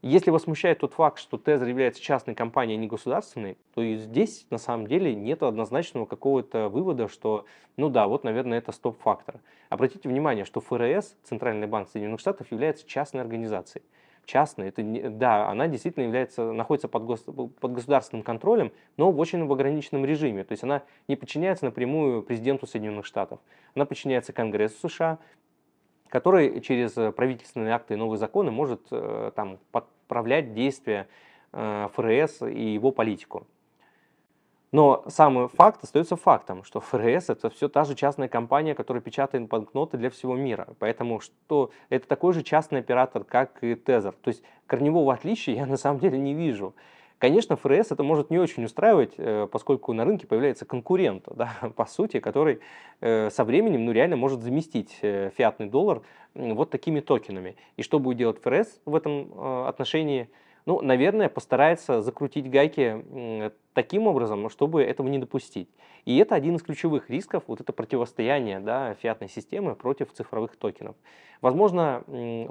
Если 0.00 0.30
вас 0.30 0.42
смущает 0.42 0.78
тот 0.78 0.94
факт, 0.94 1.18
что 1.18 1.38
Тезер 1.38 1.66
является 1.66 2.00
частной 2.00 2.36
компанией, 2.36 2.78
а 2.78 2.80
не 2.80 2.86
государственной, 2.86 3.58
то 3.74 3.82
и 3.82 3.96
здесь 3.96 4.46
на 4.48 4.58
самом 4.58 4.86
деле 4.86 5.12
нет 5.12 5.42
однозначного 5.42 6.06
какого-то 6.06 6.68
вывода, 6.68 7.08
что, 7.08 7.46
ну 7.76 7.88
да, 7.88 8.06
вот, 8.06 8.22
наверное, 8.22 8.58
это 8.58 8.70
стоп-фактор. 8.70 9.40
Обратите 9.70 10.08
внимание, 10.08 10.44
что 10.44 10.60
ФРС, 10.60 11.16
Центральный 11.24 11.66
банк 11.66 11.88
Соединенных 11.88 12.20
Штатов, 12.20 12.52
является 12.52 12.86
частной 12.86 13.22
организацией 13.22 13.82
частная. 14.28 14.68
Это 14.68 14.82
не, 14.82 15.08
да, 15.08 15.48
она 15.48 15.66
действительно 15.66 16.04
является, 16.04 16.52
находится 16.52 16.86
под, 16.86 17.04
гос, 17.04 17.22
под 17.22 17.72
государственным 17.72 18.22
контролем, 18.22 18.70
но 18.96 19.10
в 19.10 19.18
очень 19.18 19.44
в 19.44 19.52
ограниченном 19.52 20.04
режиме. 20.04 20.44
То 20.44 20.52
есть 20.52 20.62
она 20.62 20.82
не 21.08 21.16
подчиняется 21.16 21.64
напрямую 21.64 22.22
президенту 22.22 22.66
Соединенных 22.66 23.06
Штатов. 23.06 23.40
Она 23.74 23.86
подчиняется 23.86 24.32
Конгрессу 24.32 24.88
США, 24.88 25.18
который 26.08 26.60
через 26.60 26.92
правительственные 27.14 27.74
акты 27.74 27.94
и 27.94 27.96
новые 27.96 28.18
законы 28.18 28.50
может 28.50 28.82
э, 28.90 29.32
там, 29.34 29.58
подправлять 29.72 30.54
действия 30.54 31.08
э, 31.52 31.88
ФРС 31.94 32.42
и 32.42 32.74
его 32.74 32.92
политику. 32.92 33.46
Но 34.70 35.02
самый 35.08 35.48
факт 35.48 35.82
остается 35.82 36.16
фактом, 36.16 36.62
что 36.62 36.80
ФРС 36.80 37.30
это 37.30 37.48
все 37.48 37.68
та 37.68 37.84
же 37.84 37.94
частная 37.94 38.28
компания, 38.28 38.74
которая 38.74 39.02
печатает 39.02 39.48
банкноты 39.48 39.96
для 39.96 40.10
всего 40.10 40.36
мира. 40.36 40.68
Поэтому 40.78 41.20
что 41.20 41.70
это 41.88 42.06
такой 42.06 42.34
же 42.34 42.42
частный 42.42 42.80
оператор, 42.80 43.24
как 43.24 43.62
и 43.62 43.74
Тезер. 43.74 44.12
То 44.22 44.28
есть 44.28 44.42
корневого 44.66 45.14
отличия 45.14 45.54
я 45.54 45.66
на 45.66 45.78
самом 45.78 46.00
деле 46.00 46.18
не 46.18 46.34
вижу. 46.34 46.74
Конечно, 47.18 47.56
ФРС 47.56 47.90
это 47.90 48.02
может 48.04 48.30
не 48.30 48.38
очень 48.38 48.64
устраивать, 48.64 49.14
э, 49.16 49.48
поскольку 49.50 49.92
на 49.92 50.04
рынке 50.04 50.26
появляется 50.26 50.64
конкурент, 50.66 51.24
да, 51.34 51.52
по 51.76 51.86
сути, 51.86 52.20
который 52.20 52.60
э, 53.00 53.30
со 53.30 53.44
временем 53.44 53.86
ну, 53.86 53.92
реально 53.92 54.16
может 54.16 54.42
заместить 54.42 54.98
э, 55.02 55.30
фиатный 55.36 55.66
доллар 55.66 56.02
вот 56.34 56.70
такими 56.70 57.00
токенами. 57.00 57.56
И 57.76 57.82
что 57.82 57.98
будет 57.98 58.18
делать 58.18 58.40
ФРС 58.40 58.80
в 58.84 58.94
этом 58.94 59.66
отношении– 59.66 60.28
ну, 60.68 60.82
наверное, 60.82 61.30
постарается 61.30 62.02
закрутить 62.02 62.50
гайки 62.50 63.02
таким 63.72 64.06
образом, 64.06 64.50
чтобы 64.50 64.82
этого 64.82 65.08
не 65.08 65.16
допустить. 65.16 65.70
И 66.04 66.18
это 66.18 66.34
один 66.34 66.56
из 66.56 66.62
ключевых 66.62 67.08
рисков, 67.08 67.44
вот 67.46 67.62
это 67.62 67.72
противостояние 67.72 68.60
да, 68.60 68.92
фиатной 69.00 69.30
системы 69.30 69.74
против 69.74 70.12
цифровых 70.12 70.56
токенов. 70.56 70.94
Возможно, 71.40 72.04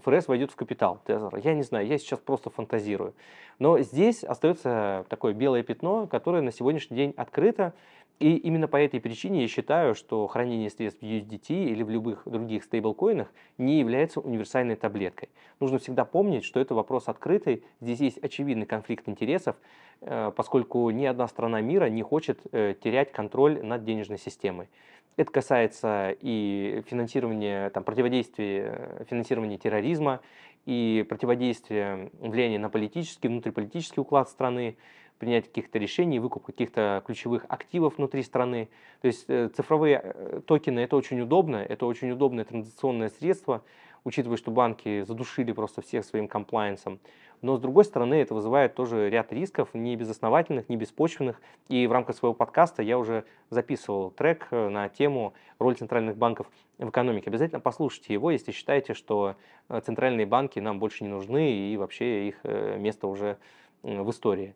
ФРС 0.04 0.28
войдет 0.30 0.50
в 0.50 0.56
капитал 0.56 1.00
Тезера, 1.06 1.40
я 1.44 1.54
не 1.54 1.62
знаю, 1.62 1.86
я 1.86 2.00
сейчас 2.00 2.18
просто 2.18 2.50
фантазирую. 2.50 3.14
Но 3.60 3.78
здесь 3.82 4.24
остается 4.24 5.06
такое 5.10 5.36
белое 5.36 5.62
пятно, 5.62 6.08
которое 6.08 6.42
на 6.42 6.52
сегодняшний 6.52 6.98
день 6.98 7.14
открыто, 7.18 7.76
и 8.20 8.36
именно 8.36 8.68
по 8.68 8.78
этой 8.78 9.00
причине 9.00 9.42
я 9.42 9.48
считаю, 9.48 9.94
что 9.94 10.26
хранение 10.28 10.70
средств 10.70 11.02
в 11.02 11.06
USDT 11.06 11.50
или 11.50 11.84
в 11.84 11.90
любых 11.90 12.24
других 12.26 12.64
стейблкоинах 12.64 13.32
не 13.58 13.80
является 13.80 14.20
универсальной 14.20 14.76
таблеткой. 14.76 15.30
Нужно 15.60 15.78
всегда 15.78 16.04
помнить, 16.04 16.44
что 16.44 16.60
это 16.60 16.74
вопрос 16.74 17.08
открытый, 17.08 17.64
здесь 17.80 18.00
есть 18.00 18.18
очевидный 18.18 18.66
конфликт 18.66 19.08
интересов, 19.08 19.56
э, 20.02 20.32
поскольку 20.36 20.90
ни 20.90 21.06
одна 21.06 21.28
страна 21.28 21.62
мира 21.62 21.86
не 21.90 22.02
хочет 22.02 22.40
э, 22.52 22.74
терять 22.84 23.12
контроль 23.12 23.64
над 23.64 23.84
денежной 23.84 24.18
системой. 24.18 24.68
Это 25.16 25.32
касается 25.32 26.16
и 26.20 26.84
финансирования, 26.88 27.70
там, 27.72 27.84
противодействия 27.84 29.06
финансирования 29.10 29.58
терроризма, 29.58 30.22
и 30.68 31.06
противодействия 31.08 32.12
влияния 32.20 32.60
на 32.60 32.70
политический, 32.70 33.30
внутриполитический 33.30 34.02
уклад 34.02 34.28
страны, 34.28 34.76
принять 35.18 35.48
каких-то 35.48 35.80
решений, 35.80 36.20
выкуп 36.20 36.46
каких-то 36.46 37.04
ключевых 37.06 37.46
активов 37.50 37.98
внутри 37.98 38.24
страны. 38.24 38.70
То 39.02 39.08
есть 39.08 39.26
э, 39.28 39.50
цифровые 39.50 40.02
э, 40.04 40.42
токены 40.46 40.80
это 40.80 40.96
очень 40.96 41.20
удобно, 41.22 41.58
это 41.58 41.86
очень 41.86 42.12
удобное 42.12 42.46
транзакционное 42.46 43.10
средство, 43.10 43.64
учитывая, 44.04 44.38
что 44.38 44.52
банки 44.52 45.04
задушили 45.04 45.52
просто 45.52 45.82
всех 45.82 46.06
своим 46.06 46.28
комплайенсом. 46.28 47.00
Но 47.42 47.56
с 47.56 47.60
другой 47.60 47.86
стороны, 47.86 48.16
это 48.16 48.34
вызывает 48.34 48.74
тоже 48.74 49.10
ряд 49.10 49.32
рисков, 49.32 49.70
не 49.74 49.96
безосновательных, 49.96 50.70
не 50.70 50.76
беспочвенных. 50.76 51.40
И 51.68 51.86
в 51.86 51.92
рамках 51.92 52.16
своего 52.16 52.34
подкаста 52.34 52.82
я 52.82 52.98
уже 52.98 53.26
записывал 53.50 54.12
трек 54.12 54.48
э, 54.52 54.70
на 54.70 54.90
тему 54.90 55.34
роль 55.60 55.76
центральных 55.76 56.18
банков 56.18 56.48
в 56.78 56.90
экономике. 56.90 57.30
Обязательно 57.30 57.60
послушайте 57.60 58.14
его, 58.14 58.32
если 58.32 58.52
считаете, 58.52 58.94
что 58.94 59.36
центральные 59.68 60.26
банки 60.26 60.60
нам 60.60 60.80
больше 60.80 61.04
не 61.04 61.10
нужны 61.10 61.52
и 61.52 61.76
вообще 61.78 62.30
их 62.30 62.44
место 62.44 63.08
уже 63.08 63.38
в 63.84 64.10
истории. 64.10 64.56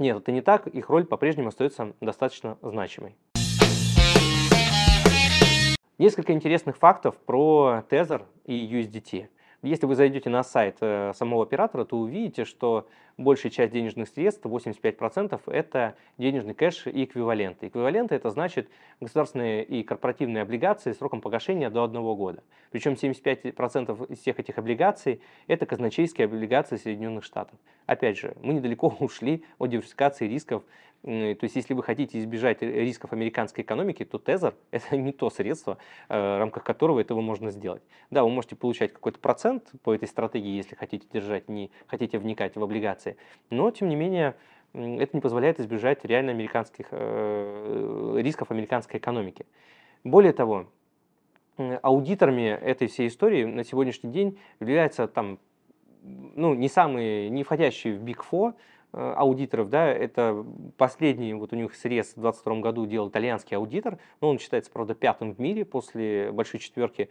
Нет, 0.00 0.16
это 0.16 0.32
не 0.32 0.40
так, 0.40 0.66
их 0.66 0.88
роль 0.88 1.04
по-прежнему 1.04 1.48
остается 1.48 1.92
достаточно 2.00 2.56
значимой. 2.62 3.14
Несколько 5.98 6.32
интересных 6.32 6.78
фактов 6.78 7.18
про 7.18 7.84
Tether 7.90 8.22
и 8.46 8.54
USDT. 8.66 9.28
Если 9.60 9.84
вы 9.84 9.94
зайдете 9.94 10.30
на 10.30 10.42
сайт 10.42 10.78
э, 10.80 11.12
самого 11.14 11.42
оператора, 11.42 11.84
то 11.84 11.98
увидите, 11.98 12.46
что 12.46 12.88
большая 13.16 13.50
часть 13.50 13.72
денежных 13.72 14.08
средств, 14.08 14.44
85%, 14.44 15.40
это 15.46 15.94
денежный 16.18 16.54
кэш 16.54 16.86
и 16.86 17.04
эквиваленты. 17.04 17.68
Эквиваленты 17.68 18.14
это 18.14 18.30
значит 18.30 18.68
государственные 19.00 19.64
и 19.64 19.82
корпоративные 19.82 20.42
облигации 20.42 20.92
сроком 20.92 21.20
погашения 21.20 21.70
до 21.70 21.84
одного 21.84 22.16
года. 22.16 22.42
Причем 22.70 22.92
75% 22.92 24.12
из 24.12 24.18
всех 24.18 24.38
этих 24.38 24.58
облигаций 24.58 25.20
это 25.46 25.66
казначейские 25.66 26.26
облигации 26.26 26.76
Соединенных 26.76 27.24
Штатов. 27.24 27.58
Опять 27.86 28.18
же, 28.18 28.34
мы 28.42 28.54
недалеко 28.54 28.94
ушли 29.00 29.44
от 29.58 29.70
диверсификации 29.70 30.26
рисков 30.26 30.62
то 31.02 31.38
есть, 31.40 31.56
если 31.56 31.72
вы 31.72 31.82
хотите 31.82 32.18
избежать 32.18 32.60
рисков 32.60 33.14
американской 33.14 33.64
экономики, 33.64 34.04
то 34.04 34.18
Тезер– 34.18 34.54
это 34.70 34.98
не 34.98 35.12
то 35.12 35.30
средство, 35.30 35.78
э, 36.10 36.14
в 36.14 36.38
рамках 36.38 36.62
которого 36.62 37.00
этого 37.00 37.22
можно 37.22 37.50
сделать. 37.50 37.82
Да, 38.10 38.22
вы 38.22 38.28
можете 38.28 38.54
получать 38.54 38.92
какой-то 38.92 39.18
процент 39.18 39.70
по 39.82 39.94
этой 39.94 40.08
стратегии, 40.08 40.54
если 40.54 40.74
хотите 40.74 41.06
держать, 41.10 41.48
не 41.48 41.70
хотите 41.86 42.18
вникать 42.18 42.56
в 42.56 42.62
облигации, 42.62 43.09
но, 43.50 43.70
тем 43.70 43.88
не 43.88 43.96
менее, 43.96 44.34
это 44.72 45.10
не 45.16 45.20
позволяет 45.20 45.60
избежать 45.60 46.04
реально 46.04 46.32
американских 46.32 46.86
э, 46.90 48.14
рисков 48.18 48.50
американской 48.50 48.98
экономики. 48.98 49.46
Более 50.04 50.32
того, 50.32 50.66
аудиторами 51.82 52.48
этой 52.48 52.88
всей 52.88 53.08
истории 53.08 53.44
на 53.44 53.64
сегодняшний 53.64 54.10
день 54.10 54.38
являются 54.60 55.06
там, 55.08 55.38
ну, 56.02 56.54
не 56.54 56.68
самые, 56.68 57.28
не 57.28 57.42
входящие 57.42 57.98
в 57.98 58.02
Big 58.02 58.18
Four, 58.30 58.54
Э, 58.92 59.14
аудиторов, 59.16 59.70
да, 59.70 59.86
это 59.86 60.44
последний, 60.76 61.32
вот 61.34 61.52
у 61.52 61.56
них 61.56 61.74
срез 61.76 62.08
в 62.08 62.20
2022 62.20 62.60
году 62.60 62.86
делал 62.86 63.08
итальянский 63.08 63.56
аудитор, 63.56 63.98
но 64.20 64.28
он 64.28 64.40
считается, 64.40 64.70
правда, 64.72 64.94
пятым 64.94 65.32
в 65.32 65.38
мире 65.38 65.64
после 65.64 66.32
большой 66.32 66.58
четверки. 66.58 67.08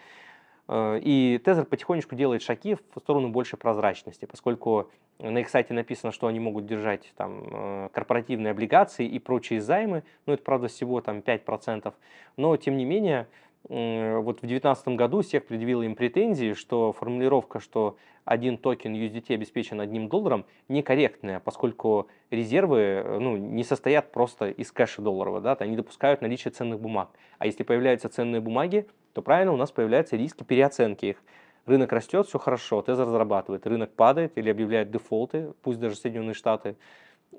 Э, 0.69 0.99
и 1.01 1.41
Тезер 1.43 1.65
потихонечку 1.65 2.15
делает 2.15 2.43
шаги 2.43 2.75
в 2.75 2.99
сторону 2.99 3.29
большей 3.29 3.57
прозрачности, 3.57 4.25
поскольку 4.25 4.89
на 5.17 5.39
их 5.39 5.49
сайте 5.49 5.73
написано, 5.73 6.11
что 6.11 6.27
они 6.27 6.39
могут 6.39 6.67
держать 6.67 7.11
там 7.17 7.43
э, 7.51 7.89
корпоративные 7.91 8.51
облигации 8.51 9.05
и 9.07 9.17
прочие 9.17 9.61
займы, 9.61 10.03
ну 10.27 10.33
это 10.33 10.43
правда 10.43 10.67
всего 10.67 11.01
там 11.01 11.19
5%, 11.19 11.91
но 12.37 12.55
тем 12.55 12.77
не 12.77 12.85
менее 12.85 13.27
вот 13.67 14.37
в 14.37 14.41
2019 14.41 14.87
году 14.89 15.19
SEC 15.19 15.41
предъявила 15.41 15.83
им 15.83 15.95
претензии, 15.95 16.53
что 16.53 16.93
формулировка, 16.93 17.59
что 17.59 17.97
один 18.29 18.57
токен 18.57 18.93
USDT 18.93 19.33
обеспечен 19.33 19.81
одним 19.81 20.07
долларом, 20.07 20.45
некорректная, 20.67 21.39
поскольку 21.39 22.07
резервы 22.29 22.79
э, 22.79 23.19
ну, 23.19 23.37
не 23.37 23.63
состоят 23.63 24.11
просто 24.11 24.49
из 24.49 24.71
кэша 24.71 25.01
долларового, 25.01 25.41
да, 25.41 25.57
они 25.59 25.75
допускают 25.75 26.21
наличие 26.21 26.51
ценных 26.51 26.79
бумаг. 26.79 27.09
А 27.39 27.47
если 27.47 27.63
появляются 27.63 28.07
ценные 28.07 28.39
бумаги, 28.39 28.87
то 29.13 29.23
правильно 29.23 29.51
у 29.51 29.57
нас 29.57 29.71
появляются 29.71 30.15
риски 30.15 30.43
переоценки 30.43 31.07
их. 31.07 31.23
Рынок 31.65 31.91
растет, 31.91 32.27
все 32.27 32.37
хорошо, 32.37 32.81
Тезер 32.83 33.05
зарабатывает. 33.05 33.65
Рынок 33.65 33.93
падает 33.93 34.37
или 34.37 34.49
объявляет 34.49 34.91
дефолты, 34.91 35.53
пусть 35.63 35.79
даже 35.79 35.95
Соединенные 35.95 36.35
Штаты, 36.35 36.75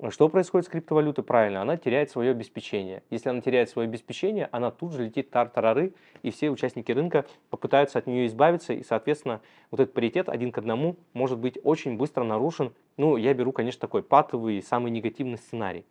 что 0.09 0.29
происходит 0.29 0.65
с 0.65 0.69
криптовалютой? 0.69 1.23
Правильно, 1.23 1.61
она 1.61 1.77
теряет 1.77 2.09
свое 2.09 2.31
обеспечение. 2.31 3.03
Если 3.09 3.29
она 3.29 3.41
теряет 3.41 3.69
свое 3.69 3.87
обеспечение, 3.87 4.49
она 4.51 4.71
тут 4.71 4.93
же 4.93 5.03
летит 5.03 5.29
тар-тарары, 5.29 5.93
и 6.23 6.31
все 6.31 6.49
участники 6.49 6.91
рынка 6.91 7.25
попытаются 7.49 7.99
от 7.99 8.07
нее 8.07 8.25
избавиться, 8.25 8.73
и, 8.73 8.83
соответственно, 8.83 9.41
вот 9.69 9.79
этот 9.79 9.93
паритет 9.93 10.29
один 10.29 10.51
к 10.51 10.57
одному 10.57 10.95
может 11.13 11.39
быть 11.39 11.59
очень 11.63 11.97
быстро 11.97 12.23
нарушен. 12.23 12.73
Ну, 12.97 13.17
я 13.17 13.33
беру, 13.33 13.51
конечно, 13.51 13.79
такой 13.79 14.01
патовый, 14.01 14.61
самый 14.61 14.91
негативный 14.91 15.37
сценарий. 15.37 15.85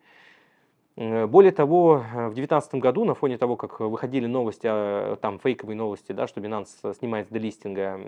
Э, 0.97 1.26
более 1.26 1.52
того, 1.52 2.04
э, 2.14 2.28
в 2.28 2.35
2019 2.35 2.75
году 2.76 3.04
на 3.04 3.14
фоне 3.14 3.38
того, 3.38 3.57
как 3.57 3.80
выходили 3.80 4.26
новости, 4.26 4.66
а, 4.66 5.16
там 5.16 5.38
фейковые 5.38 5.76
новости, 5.76 6.12
да, 6.12 6.26
что 6.26 6.40
Binance 6.40 6.95
снимает 6.95 7.28
с 7.28 7.30
делистинга 7.30 8.00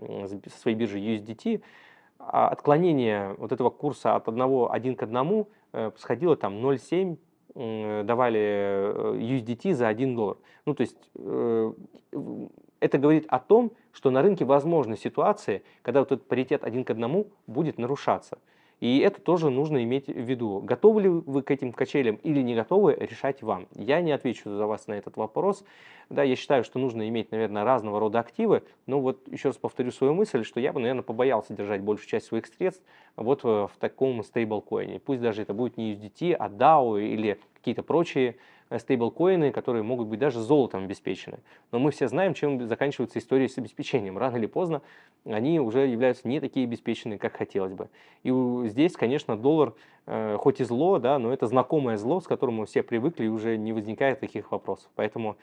со 0.47 0.59
своей 0.59 0.77
биржи 0.77 0.99
USDT, 0.99 1.63
а 2.19 2.49
отклонение 2.49 3.35
вот 3.39 3.53
этого 3.53 3.71
курса 3.71 4.15
от 4.15 4.29
одного 4.29 4.73
один 4.73 4.95
к 4.95 5.03
одному 5.03 5.49
э, 5.49 5.62
сходило 5.97 6.37
там 6.37 6.55
0,7 6.65 7.17
давали 7.55 8.41
э, 8.41 9.17
USDT 9.19 9.75
за 9.75 9.89
1 9.89 10.17
доллар. 10.17 10.37
Ну, 10.65 10.75
то 10.75 10.83
есть 10.83 10.97
э, 11.17 11.73
это 12.81 12.99
говорит 12.99 13.27
о 13.29 13.39
том, 13.39 13.73
что 13.93 14.11
на 14.11 14.23
рынке 14.23 14.45
возможны 14.45 14.97
ситуации, 14.97 15.63
когда 15.83 16.01
вот 16.01 16.13
этот 16.13 16.27
паритет 16.27 16.65
один 16.65 16.85
к 16.85 16.91
одному 16.91 17.27
будет 17.47 17.79
нарушаться. 17.79 18.39
И 18.83 18.99
это 18.99 19.21
тоже 19.21 19.49
нужно 19.49 19.85
иметь 19.85 20.09
в 20.09 20.19
виду. 20.19 20.59
Готовы 20.59 21.03
ли 21.03 21.09
вы 21.09 21.43
к 21.43 21.53
этим 21.53 21.73
качелям 21.73 22.17
или 22.17 22.43
не 22.43 22.57
готовы, 22.57 22.97
решать 22.99 23.41
вам. 23.41 23.69
Я 23.77 24.01
не 24.01 24.11
отвечу 24.11 24.51
за 24.51 24.67
вас 24.67 24.89
на 24.89 24.95
этот 24.95 25.17
вопрос. 25.17 25.65
Да, 26.11 26.25
я 26.25 26.35
считаю, 26.35 26.65
что 26.65 26.81
нужно 26.81 27.09
иметь, 27.09 27.31
наверное, 27.31 27.63
разного 27.63 28.01
рода 28.01 28.19
активы. 28.19 28.65
Но 28.87 29.01
вот 29.01 29.29
еще 29.31 29.51
раз 29.51 29.57
повторю 29.57 29.93
свою 29.93 30.15
мысль, 30.15 30.43
что 30.43 30.59
я 30.59 30.73
бы, 30.73 30.81
наверное, 30.81 31.05
побоялся 31.05 31.55
держать 31.55 31.81
большую 31.81 32.09
часть 32.09 32.27
своих 32.27 32.47
средств 32.47 32.83
вот 33.15 33.45
в, 33.45 33.69
в 33.69 33.77
таком 33.79 34.25
стейблкоине. 34.25 34.99
Пусть 34.99 35.23
даже 35.23 35.43
это 35.43 35.55
будет 35.55 35.77
не 35.77 35.95
USDT, 35.95 36.33
а 36.33 36.49
DAO 36.49 37.01
или 37.01 37.39
какие-то 37.55 37.85
прочие 37.85 38.35
Э, 38.35 38.62
стейблкоины, 38.79 39.53
которые 39.53 39.83
могут 39.83 40.09
быть 40.09 40.19
даже 40.19 40.41
золотом 40.41 40.85
обеспечены. 40.85 41.39
Но 41.71 41.79
мы 41.79 41.91
все 41.91 42.09
знаем, 42.09 42.35
чем 42.35 42.67
заканчивается 42.67 43.19
история 43.19 43.49
с 43.49 43.59
обеспечением. 43.59 44.19
Рано 44.19 44.37
или 44.37 44.47
поздно 44.47 44.83
они 45.25 45.61
уже 45.61 45.87
являются 45.87 46.27
не 46.29 46.41
такие 46.41 46.65
обеспеченные, 46.65 47.19
как 47.19 47.37
хотелось 47.37 47.73
бы. 47.73 47.89
И 48.23 48.33
здесь, 48.69 48.95
конечно, 48.95 49.37
доллар 49.37 49.75
э, 50.07 50.37
хоть 50.39 50.61
и 50.61 50.65
зло, 50.65 50.99
да, 50.99 51.19
но 51.19 51.33
это 51.33 51.47
знакомое 51.47 51.97
зло, 51.97 52.21
с 52.21 52.27
которым 52.27 52.57
мы 52.57 52.67
все 52.67 52.83
привыкли, 52.83 53.27
и 53.27 53.29
уже 53.29 53.57
не 53.57 53.73
возникает 53.73 54.21
таких 54.21 54.51
вопросов. 54.53 54.91
Поэтому 54.97 55.37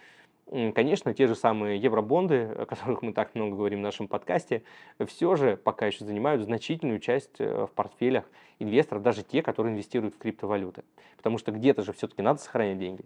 Конечно, 0.49 1.13
те 1.13 1.27
же 1.27 1.35
самые 1.35 1.77
евробонды, 1.77 2.49
о 2.57 2.65
которых 2.65 3.03
мы 3.03 3.13
так 3.13 3.35
много 3.35 3.55
говорим 3.55 3.79
в 3.79 3.83
нашем 3.83 4.07
подкасте, 4.07 4.63
все 5.05 5.35
же 5.35 5.57
пока 5.57 5.85
еще 5.85 6.03
занимают 6.05 6.41
значительную 6.41 6.99
часть 6.99 7.39
э, 7.39 7.67
в 7.67 7.71
портфелях 7.75 8.23
инвесторов, 8.57 9.03
даже 9.03 9.21
те, 9.21 9.43
которые 9.43 9.73
инвестируют 9.73 10.15
в 10.15 10.17
криптовалюты. 10.17 10.83
Потому 11.17 11.37
что 11.37 11.51
где-то 11.51 11.83
же 11.83 11.93
все-таки 11.93 12.23
надо 12.23 12.39
сохранять 12.39 12.79
деньги. 12.79 13.03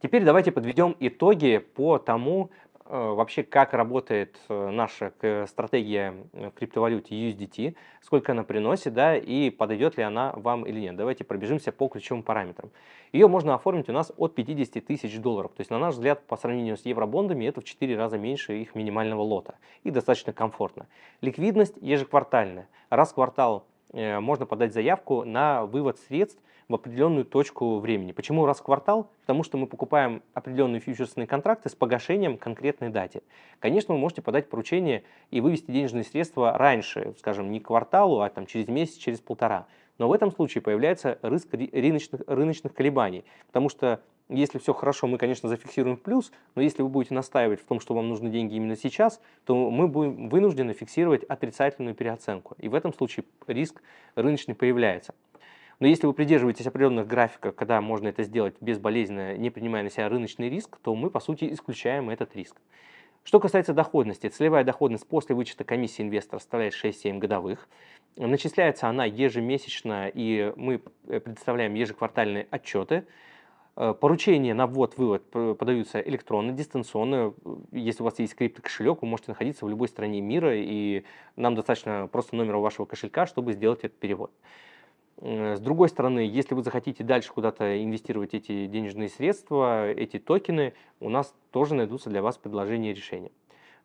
Теперь 0.00 0.24
давайте 0.24 0.50
подведем 0.50 0.96
итоги 0.98 1.58
по 1.58 1.98
тому, 1.98 2.50
вообще, 2.86 3.42
как 3.42 3.72
работает 3.72 4.38
э, 4.48 4.70
наша 4.70 5.12
стратегия 5.46 6.14
в 6.32 6.50
криптовалюте 6.50 7.14
USDT, 7.14 7.74
сколько 8.00 8.32
она 8.32 8.44
приносит, 8.44 8.94
да, 8.94 9.16
и 9.16 9.50
подойдет 9.50 9.96
ли 9.96 10.02
она 10.02 10.32
вам 10.36 10.64
или 10.66 10.80
нет. 10.80 10.96
Давайте 10.96 11.24
пробежимся 11.24 11.72
по 11.72 11.88
ключевым 11.88 12.22
параметрам. 12.22 12.70
Ее 13.12 13.28
можно 13.28 13.54
оформить 13.54 13.88
у 13.88 13.92
нас 13.92 14.12
от 14.16 14.34
50 14.34 14.84
тысяч 14.84 15.18
долларов. 15.18 15.52
То 15.56 15.60
есть, 15.60 15.70
на 15.70 15.78
наш 15.78 15.94
взгляд, 15.94 16.26
по 16.26 16.36
сравнению 16.36 16.76
с 16.76 16.86
евробондами, 16.86 17.44
это 17.44 17.60
в 17.60 17.64
4 17.64 17.96
раза 17.96 18.18
меньше 18.18 18.58
их 18.60 18.74
минимального 18.74 19.22
лота. 19.22 19.56
И 19.84 19.90
достаточно 19.90 20.32
комфортно. 20.32 20.86
Ликвидность 21.20 21.74
ежеквартальная. 21.80 22.68
Раз 22.90 23.12
в 23.12 23.14
квартал 23.14 23.66
э, 23.92 24.18
можно 24.20 24.46
подать 24.46 24.72
заявку 24.72 25.24
на 25.24 25.66
вывод 25.66 25.98
средств 25.98 26.42
в 26.72 26.74
определенную 26.74 27.26
точку 27.26 27.78
времени. 27.78 28.12
Почему 28.12 28.46
раз 28.46 28.58
в 28.58 28.62
квартал? 28.62 29.10
Потому 29.20 29.44
что 29.44 29.58
мы 29.58 29.66
покупаем 29.66 30.22
определенные 30.32 30.80
фьючерсные 30.80 31.26
контракты 31.26 31.68
с 31.68 31.74
погашением 31.74 32.38
конкретной 32.38 32.88
дате. 32.88 33.22
Конечно, 33.60 33.94
вы 33.94 34.00
можете 34.00 34.22
подать 34.22 34.48
поручение 34.48 35.04
и 35.30 35.42
вывести 35.42 35.70
денежные 35.70 36.02
средства 36.02 36.56
раньше, 36.56 37.14
скажем, 37.18 37.50
не 37.50 37.60
к 37.60 37.66
кварталу, 37.66 38.20
а 38.20 38.30
там, 38.30 38.46
через 38.46 38.68
месяц, 38.68 38.96
через 38.96 39.20
полтора. 39.20 39.66
Но 39.98 40.08
в 40.08 40.12
этом 40.12 40.32
случае 40.32 40.62
появляется 40.62 41.18
риск 41.22 41.48
рыночных, 41.52 42.22
рыночных 42.26 42.72
колебаний, 42.72 43.24
потому 43.48 43.68
что 43.68 44.00
если 44.30 44.58
все 44.58 44.72
хорошо, 44.72 45.06
мы, 45.06 45.18
конечно, 45.18 45.50
зафиксируем 45.50 45.98
плюс, 45.98 46.32
но 46.54 46.62
если 46.62 46.82
вы 46.82 46.88
будете 46.88 47.12
настаивать 47.12 47.60
в 47.60 47.66
том, 47.66 47.80
что 47.80 47.94
вам 47.94 48.08
нужны 48.08 48.30
деньги 48.30 48.54
именно 48.54 48.76
сейчас, 48.76 49.20
то 49.44 49.70
мы 49.70 49.88
будем 49.88 50.30
вынуждены 50.30 50.72
фиксировать 50.72 51.22
отрицательную 51.24 51.94
переоценку. 51.94 52.54
И 52.58 52.68
в 52.68 52.74
этом 52.74 52.94
случае 52.94 53.26
риск 53.46 53.82
рыночный 54.14 54.54
появляется. 54.54 55.14
Но 55.82 55.88
если 55.88 56.06
вы 56.06 56.12
придерживаетесь 56.12 56.64
определенных 56.64 57.08
графиков, 57.08 57.56
когда 57.56 57.80
можно 57.80 58.06
это 58.06 58.22
сделать 58.22 58.54
безболезненно, 58.60 59.36
не 59.36 59.50
принимая 59.50 59.82
на 59.82 59.90
себя 59.90 60.08
рыночный 60.08 60.48
риск, 60.48 60.78
то 60.80 60.94
мы, 60.94 61.10
по 61.10 61.18
сути, 61.18 61.52
исключаем 61.52 62.08
этот 62.08 62.36
риск. 62.36 62.54
Что 63.24 63.40
касается 63.40 63.74
доходности, 63.74 64.28
целевая 64.28 64.62
доходность 64.62 65.08
после 65.08 65.34
вычета 65.34 65.64
комиссии 65.64 66.02
инвестора 66.02 66.38
составляет 66.38 66.74
6-7 66.74 67.18
годовых. 67.18 67.68
Начисляется 68.14 68.88
она 68.88 69.06
ежемесячно, 69.06 70.06
и 70.06 70.52
мы 70.54 70.80
э, 71.08 71.18
предоставляем 71.18 71.74
ежеквартальные 71.74 72.46
отчеты. 72.52 73.04
Э, 73.74 73.92
поручения 73.92 74.54
на 74.54 74.68
ввод-вывод 74.68 75.58
подаются 75.58 75.98
электронно, 75.98 76.52
дистанционно. 76.52 77.34
Если 77.72 78.02
у 78.02 78.04
вас 78.04 78.20
есть 78.20 78.36
криптокошелек, 78.36 79.02
вы 79.02 79.08
можете 79.08 79.32
находиться 79.32 79.66
в 79.66 79.68
любой 79.68 79.88
стране 79.88 80.20
мира, 80.20 80.54
и 80.54 81.02
нам 81.34 81.56
достаточно 81.56 82.06
просто 82.06 82.36
номера 82.36 82.58
вашего 82.58 82.86
кошелька, 82.86 83.26
чтобы 83.26 83.52
сделать 83.52 83.80
этот 83.80 83.98
перевод. 83.98 84.30
С 85.20 85.60
другой 85.60 85.88
стороны, 85.88 86.20
если 86.20 86.54
вы 86.54 86.62
захотите 86.62 87.04
дальше 87.04 87.32
куда-то 87.32 87.82
инвестировать 87.82 88.34
эти 88.34 88.66
денежные 88.66 89.08
средства, 89.08 89.88
эти 89.88 90.18
токены, 90.18 90.74
у 91.00 91.08
нас 91.08 91.34
тоже 91.50 91.74
найдутся 91.74 92.10
для 92.10 92.22
вас 92.22 92.38
предложения 92.38 92.90
и 92.90 92.94
решения. 92.94 93.30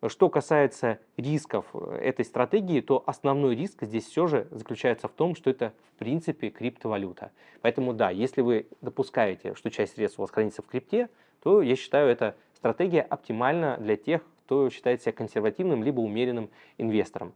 Что 0.05 0.29
касается 0.29 0.99
рисков 1.17 1.65
э, 1.73 1.97
этой 2.03 2.23
стратегии, 2.23 2.81
то 2.81 3.03
основной 3.07 3.55
риск 3.55 3.83
здесь 3.83 4.05
все 4.05 4.27
же 4.27 4.47
заключается 4.51 5.07
в 5.07 5.11
том, 5.11 5.35
что 5.35 5.49
это 5.49 5.73
в 5.95 5.99
принципе 5.99 6.51
криптовалюта. 6.51 7.31
Поэтому 7.61 7.93
да, 7.93 8.11
если 8.11 8.41
вы 8.41 8.67
допускаете, 8.81 9.55
что 9.55 9.71
часть 9.71 9.95
средств 9.95 10.19
у 10.19 10.21
вас 10.21 10.29
хранится 10.29 10.61
в 10.61 10.67
крипте, 10.67 11.09
то 11.41 11.63
я 11.63 11.75
считаю, 11.75 12.09
эта 12.09 12.35
стратегия 12.53 13.01
оптимальна 13.01 13.77
для 13.79 13.97
тех, 13.97 14.21
кто 14.45 14.69
считает 14.69 15.01
себя 15.01 15.13
консервативным 15.13 15.83
либо 15.83 15.99
умеренным 15.99 16.51
инвестором. 16.77 17.33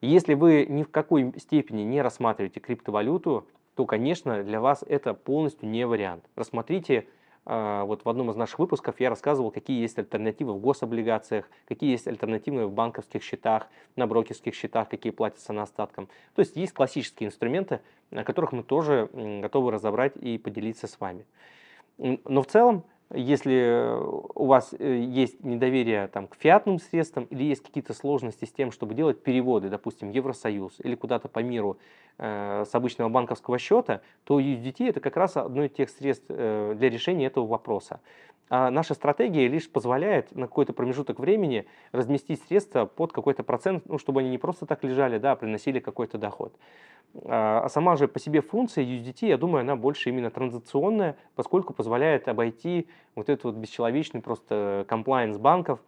Если 0.00 0.34
вы 0.34 0.66
ни 0.68 0.82
в 0.82 0.90
какой 0.90 1.32
степени 1.38 1.82
не 1.82 2.00
рассматриваете 2.00 2.60
криптовалюту, 2.60 3.46
то, 3.74 3.86
конечно, 3.86 4.42
для 4.42 4.60
вас 4.60 4.82
это 4.86 5.14
полностью 5.14 5.68
не 5.68 5.86
вариант. 5.86 6.24
Рассмотрите, 6.36 7.06
а, 7.46 7.84
вот 7.84 8.04
в 8.04 8.08
одном 8.08 8.30
из 8.30 8.36
наших 8.36 8.58
выпусков 8.58 9.00
я 9.00 9.10
рассказывал, 9.10 9.50
какие 9.50 9.80
есть 9.80 9.98
альтернативы 9.98 10.54
в 10.54 10.60
гособлигациях, 10.60 11.48
какие 11.66 11.90
есть 11.90 12.06
альтернативы 12.06 12.66
в 12.66 12.72
банковских 12.72 13.22
счетах, 13.22 13.68
на 13.96 14.06
брокерских 14.06 14.54
счетах, 14.54 14.88
какие 14.88 15.12
платятся 15.12 15.52
на 15.52 15.62
остаткам. 15.62 16.08
То 16.34 16.40
есть 16.40 16.56
есть 16.56 16.72
классические 16.72 17.28
инструменты, 17.28 17.80
о 18.10 18.24
которых 18.24 18.52
мы 18.52 18.62
тоже 18.62 19.08
готовы 19.14 19.72
разобрать 19.72 20.16
и 20.16 20.38
поделиться 20.38 20.86
с 20.86 20.98
вами. 21.00 21.26
Но 21.98 22.42
в 22.42 22.46
целом 22.46 22.84
если 23.12 23.96
у 24.34 24.46
вас 24.46 24.72
э, 24.78 24.98
есть 25.00 25.42
недоверие 25.42 26.06
там, 26.08 26.28
к 26.28 26.36
фиатным 26.36 26.78
средствам 26.78 27.24
или 27.24 27.44
есть 27.44 27.62
какие-то 27.62 27.92
сложности 27.92 28.44
с 28.44 28.52
тем, 28.52 28.70
чтобы 28.70 28.94
делать 28.94 29.22
переводы, 29.22 29.68
допустим, 29.68 30.10
Евросоюз 30.10 30.74
или 30.82 30.94
куда-то 30.94 31.28
по 31.28 31.40
миру 31.40 31.78
э, 32.18 32.64
с 32.68 32.74
обычного 32.74 33.08
банковского 33.08 33.58
счета, 33.58 34.02
то 34.24 34.40
USDT 34.40 34.88
это 34.88 35.00
как 35.00 35.16
раз 35.16 35.36
одно 35.36 35.64
из 35.64 35.72
тех 35.72 35.90
средств 35.90 36.26
э, 36.28 36.74
для 36.76 36.88
решения 36.88 37.26
этого 37.26 37.46
вопроса. 37.46 38.00
А 38.52 38.70
наша 38.70 38.94
стратегия 38.94 39.46
лишь 39.46 39.70
позволяет 39.70 40.34
на 40.34 40.48
какой-то 40.48 40.72
промежуток 40.72 41.20
времени 41.20 41.66
разместить 41.92 42.42
средства 42.42 42.84
под 42.84 43.12
какой-то 43.12 43.44
процент, 43.44 43.84
ну, 43.86 43.96
чтобы 43.96 44.20
они 44.20 44.30
не 44.30 44.38
просто 44.38 44.66
так 44.66 44.82
лежали, 44.82 45.18
да, 45.18 45.32
а 45.32 45.36
приносили 45.36 45.78
какой-то 45.78 46.18
доход. 46.18 46.52
А, 47.24 47.62
а 47.64 47.68
сама 47.68 47.96
же 47.96 48.08
по 48.08 48.18
себе 48.18 48.40
функция 48.40 48.84
USDT, 48.84 49.26
я 49.28 49.36
думаю, 49.36 49.60
она 49.60 49.76
больше 49.76 50.08
именно 50.08 50.30
транзакционная, 50.30 51.16
поскольку 51.36 51.72
позволяет 51.72 52.26
обойти 52.26 52.88
вот 53.14 53.28
этот 53.28 53.44
вот 53.44 53.54
бесчеловечный 53.56 54.20
просто 54.20 54.84
комплайенс 54.88 55.38
банков, 55.38 55.80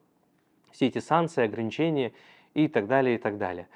все 0.70 0.86
эти 0.86 0.98
санкции, 0.98 1.44
ограничения 1.44 2.12
и 2.54 2.68
так 2.68 2.86
далее, 2.86 3.16
и 3.16 3.18
так 3.18 3.38
далее. 3.38 3.68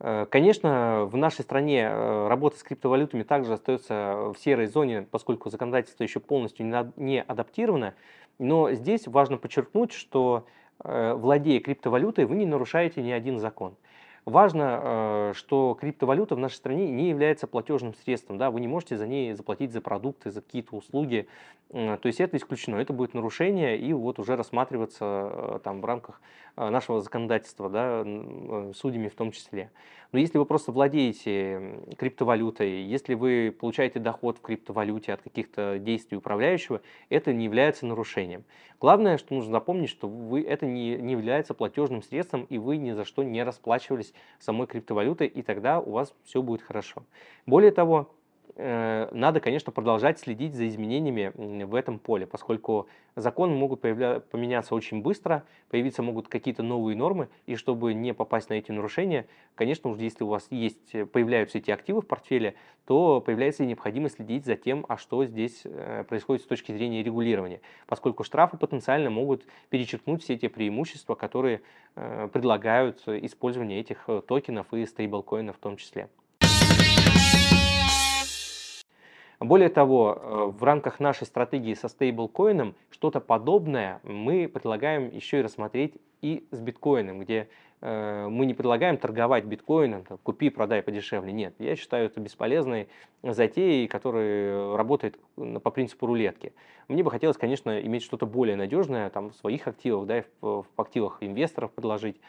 Э, 0.00 0.26
конечно, 0.30 1.06
в 1.06 1.16
нашей 1.16 1.42
стране 1.42 1.82
э, 1.82 2.28
работа 2.28 2.58
с 2.58 2.62
криптовалютами 2.62 3.22
также 3.22 3.54
остается 3.54 4.32
в 4.32 4.36
серой 4.38 4.66
зоне, 4.66 5.06
поскольку 5.10 5.50
законодательство 5.50 6.02
еще 6.02 6.20
полностью 6.20 6.66
не 6.96 7.22
адаптировано. 7.22 7.94
Но 8.38 8.72
здесь 8.72 9.06
важно 9.06 9.36
подчеркнуть, 9.36 9.92
что 9.92 10.46
э, 10.82 11.12
владея 11.14 11.60
криптовалютой, 11.60 12.24
вы 12.24 12.36
не 12.36 12.46
нарушаете 12.46 13.02
ни 13.02 13.10
один 13.10 13.38
закон. 13.38 13.76
Важно, 14.26 14.80
э, 14.82 15.32
что 15.34 15.76
криптовалюта 15.80 16.34
в 16.34 16.38
нашей 16.38 16.54
стране 16.54 16.90
не 16.90 17.08
является 17.08 17.46
платежным 17.46 17.94
средством. 17.94 18.38
Да? 18.38 18.50
Вы 18.50 18.60
не 18.60 18.68
можете 18.68 18.96
за 18.96 19.06
ней 19.06 19.32
заплатить 19.32 19.72
за 19.72 19.80
продукты, 19.80 20.30
за 20.30 20.42
какие-то 20.42 20.76
услуги. 20.76 21.26
То 21.70 22.00
есть 22.02 22.20
это 22.20 22.36
исключено. 22.36 22.76
Это 22.76 22.92
будет 22.92 23.14
нарушение 23.14 23.78
и 23.78 23.92
вот 23.92 24.18
уже 24.18 24.36
рассматриваться 24.36 25.30
э, 25.32 25.58
там, 25.62 25.80
в 25.80 25.84
рамках 25.84 26.20
э, 26.56 26.68
нашего 26.68 27.00
законодательства, 27.00 27.70
да, 27.70 28.04
судьями 28.74 29.08
в 29.08 29.14
том 29.14 29.32
числе. 29.32 29.70
Но 30.12 30.18
если 30.18 30.38
вы 30.38 30.44
просто 30.44 30.72
владеете 30.72 31.80
криптовалютой, 31.96 32.82
если 32.82 33.14
вы 33.14 33.54
получаете 33.56 34.00
доход 34.00 34.38
в 34.38 34.40
криптовалюте 34.40 35.12
от 35.12 35.22
каких-то 35.22 35.78
действий 35.78 36.16
управляющего, 36.16 36.80
это 37.08 37.32
не 37.32 37.44
является 37.44 37.86
нарушением. 37.86 38.44
Главное, 38.80 39.18
что 39.18 39.34
нужно 39.34 39.52
запомнить, 39.52 39.90
что 39.90 40.08
вы, 40.08 40.42
это 40.42 40.66
не, 40.66 40.96
не 40.96 41.12
является 41.12 41.54
платежным 41.54 42.02
средством, 42.02 42.44
и 42.44 42.58
вы 42.58 42.78
ни 42.78 42.90
за 42.90 43.04
что 43.04 43.22
не 43.22 43.44
расплачивались 43.44 44.09
самой 44.38 44.66
криптовалютой, 44.66 45.26
и 45.26 45.42
тогда 45.42 45.80
у 45.80 45.92
вас 45.92 46.14
все 46.24 46.42
будет 46.42 46.62
хорошо. 46.62 47.04
Более 47.46 47.72
того, 47.72 48.14
надо, 48.56 49.40
конечно, 49.40 49.72
продолжать 49.72 50.18
следить 50.18 50.54
за 50.54 50.66
изменениями 50.68 51.32
в 51.64 51.74
этом 51.74 51.98
поле, 51.98 52.26
поскольку 52.26 52.88
законы 53.16 53.54
могут 53.54 53.80
появля... 53.80 54.20
поменяться 54.20 54.74
очень 54.74 55.02
быстро, 55.02 55.44
появиться 55.68 56.02
могут 56.02 56.28
какие-то 56.28 56.62
новые 56.62 56.96
нормы, 56.96 57.28
и 57.46 57.56
чтобы 57.56 57.94
не 57.94 58.14
попасть 58.14 58.50
на 58.50 58.54
эти 58.54 58.72
нарушения, 58.72 59.26
конечно, 59.54 59.90
уже 59.90 60.02
если 60.02 60.24
у 60.24 60.28
вас 60.28 60.46
есть, 60.50 60.94
э, 60.94 61.06
появляются 61.06 61.58
эти 61.58 61.70
активы 61.70 62.00
в 62.00 62.06
портфеле, 62.06 62.54
то 62.86 63.20
появляется 63.20 63.62
и 63.62 63.66
необходимость 63.66 64.16
следить 64.16 64.44
за 64.44 64.56
тем, 64.56 64.84
а 64.88 64.96
что 64.96 65.24
здесь 65.24 65.62
э, 65.64 66.04
происходит 66.08 66.42
с 66.42 66.46
точки 66.46 66.72
зрения 66.72 67.02
регулирования, 67.02 67.60
поскольку 67.86 68.24
штрафы 68.24 68.56
потенциально 68.56 69.10
могут 69.10 69.44
перечеркнуть 69.68 70.22
все 70.22 70.36
те 70.36 70.48
преимущества, 70.48 71.14
которые 71.14 71.62
предлагают 71.94 73.06
использование 73.08 73.80
этих 73.80 74.08
токенов 74.28 74.72
и 74.72 74.86
стейблкоинов 74.86 75.56
в 75.56 75.58
том 75.58 75.76
числе. 75.76 76.08
Более 79.40 79.70
того, 79.70 80.18
э, 80.20 80.44
в 80.58 80.62
рамках 80.62 81.00
нашей 81.00 81.26
стратегии 81.26 81.72
со 81.72 81.88
стейблкоином 81.88 82.74
что-то 82.90 83.20
подобное 83.20 84.00
мы 84.02 84.46
предлагаем 84.48 85.08
еще 85.08 85.38
и 85.38 85.42
рассмотреть 85.42 85.94
и 86.20 86.46
с 86.50 86.60
биткоином, 86.60 87.20
где 87.20 87.48
э, 87.80 88.28
мы 88.28 88.44
не 88.44 88.52
предлагаем 88.52 88.98
торговать 88.98 89.46
биткоином, 89.46 90.04
купи, 90.22 90.50
продай 90.50 90.82
подешевле. 90.82 91.32
Нет, 91.32 91.54
я 91.58 91.74
считаю 91.74 92.04
это 92.04 92.20
бесполезной 92.20 92.90
затеей, 93.22 93.88
которая 93.88 94.76
работает 94.76 95.18
по 95.36 95.70
принципу 95.70 96.04
рулетки. 96.04 96.52
Мне 96.88 97.02
бы 97.02 97.10
хотелось, 97.10 97.38
конечно, 97.38 97.80
иметь 97.80 98.02
что-то 98.02 98.26
более 98.26 98.56
надежное 98.56 99.08
там, 99.08 99.30
в 99.30 99.36
своих 99.36 99.66
активах, 99.66 100.06
да, 100.06 100.24
в, 100.42 100.66
в 100.76 100.80
активах 100.80 101.16
инвесторов 101.22 101.72
предложить. 101.72 102.20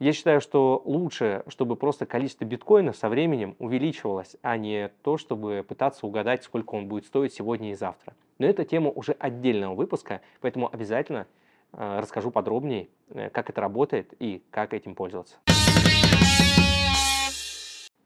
Я 0.00 0.12
считаю, 0.12 0.40
что 0.40 0.80
лучше, 0.84 1.42
чтобы 1.48 1.74
просто 1.74 2.06
количество 2.06 2.44
биткоина 2.44 2.92
со 2.92 3.08
временем 3.08 3.56
увеличивалось, 3.58 4.36
а 4.42 4.56
не 4.56 4.92
то, 5.02 5.16
чтобы 5.16 5.64
пытаться 5.66 6.06
угадать, 6.06 6.44
сколько 6.44 6.76
он 6.76 6.86
будет 6.86 7.04
стоить 7.04 7.32
сегодня 7.32 7.72
и 7.72 7.74
завтра. 7.74 8.14
Но 8.38 8.46
это 8.46 8.64
тема 8.64 8.90
уже 8.90 9.16
отдельного 9.18 9.74
выпуска, 9.74 10.20
поэтому 10.40 10.72
обязательно 10.72 11.26
э, 11.72 11.98
расскажу 12.00 12.30
подробнее, 12.30 12.86
э, 13.10 13.28
как 13.30 13.50
это 13.50 13.60
работает 13.60 14.14
и 14.20 14.44
как 14.52 14.72
этим 14.72 14.94
пользоваться. 14.94 15.34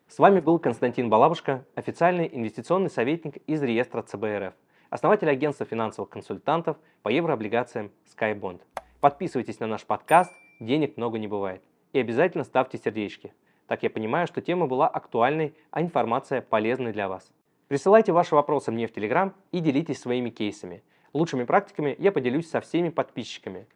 С 0.08 0.18
вами 0.18 0.40
был 0.40 0.58
Константин 0.58 1.10
Балабушка, 1.10 1.66
официальный 1.74 2.26
инвестиционный 2.32 2.88
советник 2.88 3.36
из 3.46 3.62
реестра 3.62 4.00
ЦБРФ, 4.00 4.54
основатель 4.88 5.28
агентства 5.28 5.66
финансовых 5.66 6.08
консультантов 6.08 6.78
по 7.02 7.10
еврооблигациям 7.10 7.90
SkyBond. 8.16 8.62
Подписывайтесь 9.00 9.60
на 9.60 9.66
наш 9.66 9.84
подкаст 9.84 10.32
«Денег 10.58 10.96
много 10.96 11.18
не 11.18 11.28
бывает» 11.28 11.62
и 11.92 11.98
обязательно 11.98 12.44
ставьте 12.44 12.78
сердечки. 12.78 13.32
Так 13.66 13.82
я 13.82 13.90
понимаю, 13.90 14.26
что 14.26 14.40
тема 14.40 14.66
была 14.66 14.88
актуальной, 14.88 15.54
а 15.70 15.82
информация 15.82 16.42
полезной 16.42 16.92
для 16.92 17.08
вас. 17.08 17.32
Присылайте 17.68 18.12
ваши 18.12 18.34
вопросы 18.34 18.70
мне 18.70 18.86
в 18.86 18.92
Телеграм 18.92 19.34
и 19.50 19.60
делитесь 19.60 20.00
своими 20.00 20.30
кейсами. 20.30 20.82
Лучшими 21.12 21.44
практиками 21.44 21.96
я 21.98 22.12
поделюсь 22.12 22.48
со 22.50 22.60
всеми 22.60 22.88
подписчиками. 22.88 23.66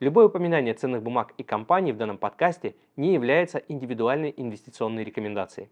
Любое 0.00 0.26
упоминание 0.26 0.74
ценных 0.74 1.02
бумаг 1.02 1.34
и 1.38 1.42
компаний 1.42 1.92
в 1.92 1.96
данном 1.96 2.18
подкасте 2.18 2.74
не 2.96 3.14
является 3.14 3.58
индивидуальной 3.58 4.32
инвестиционной 4.36 5.02
рекомендацией. 5.02 5.70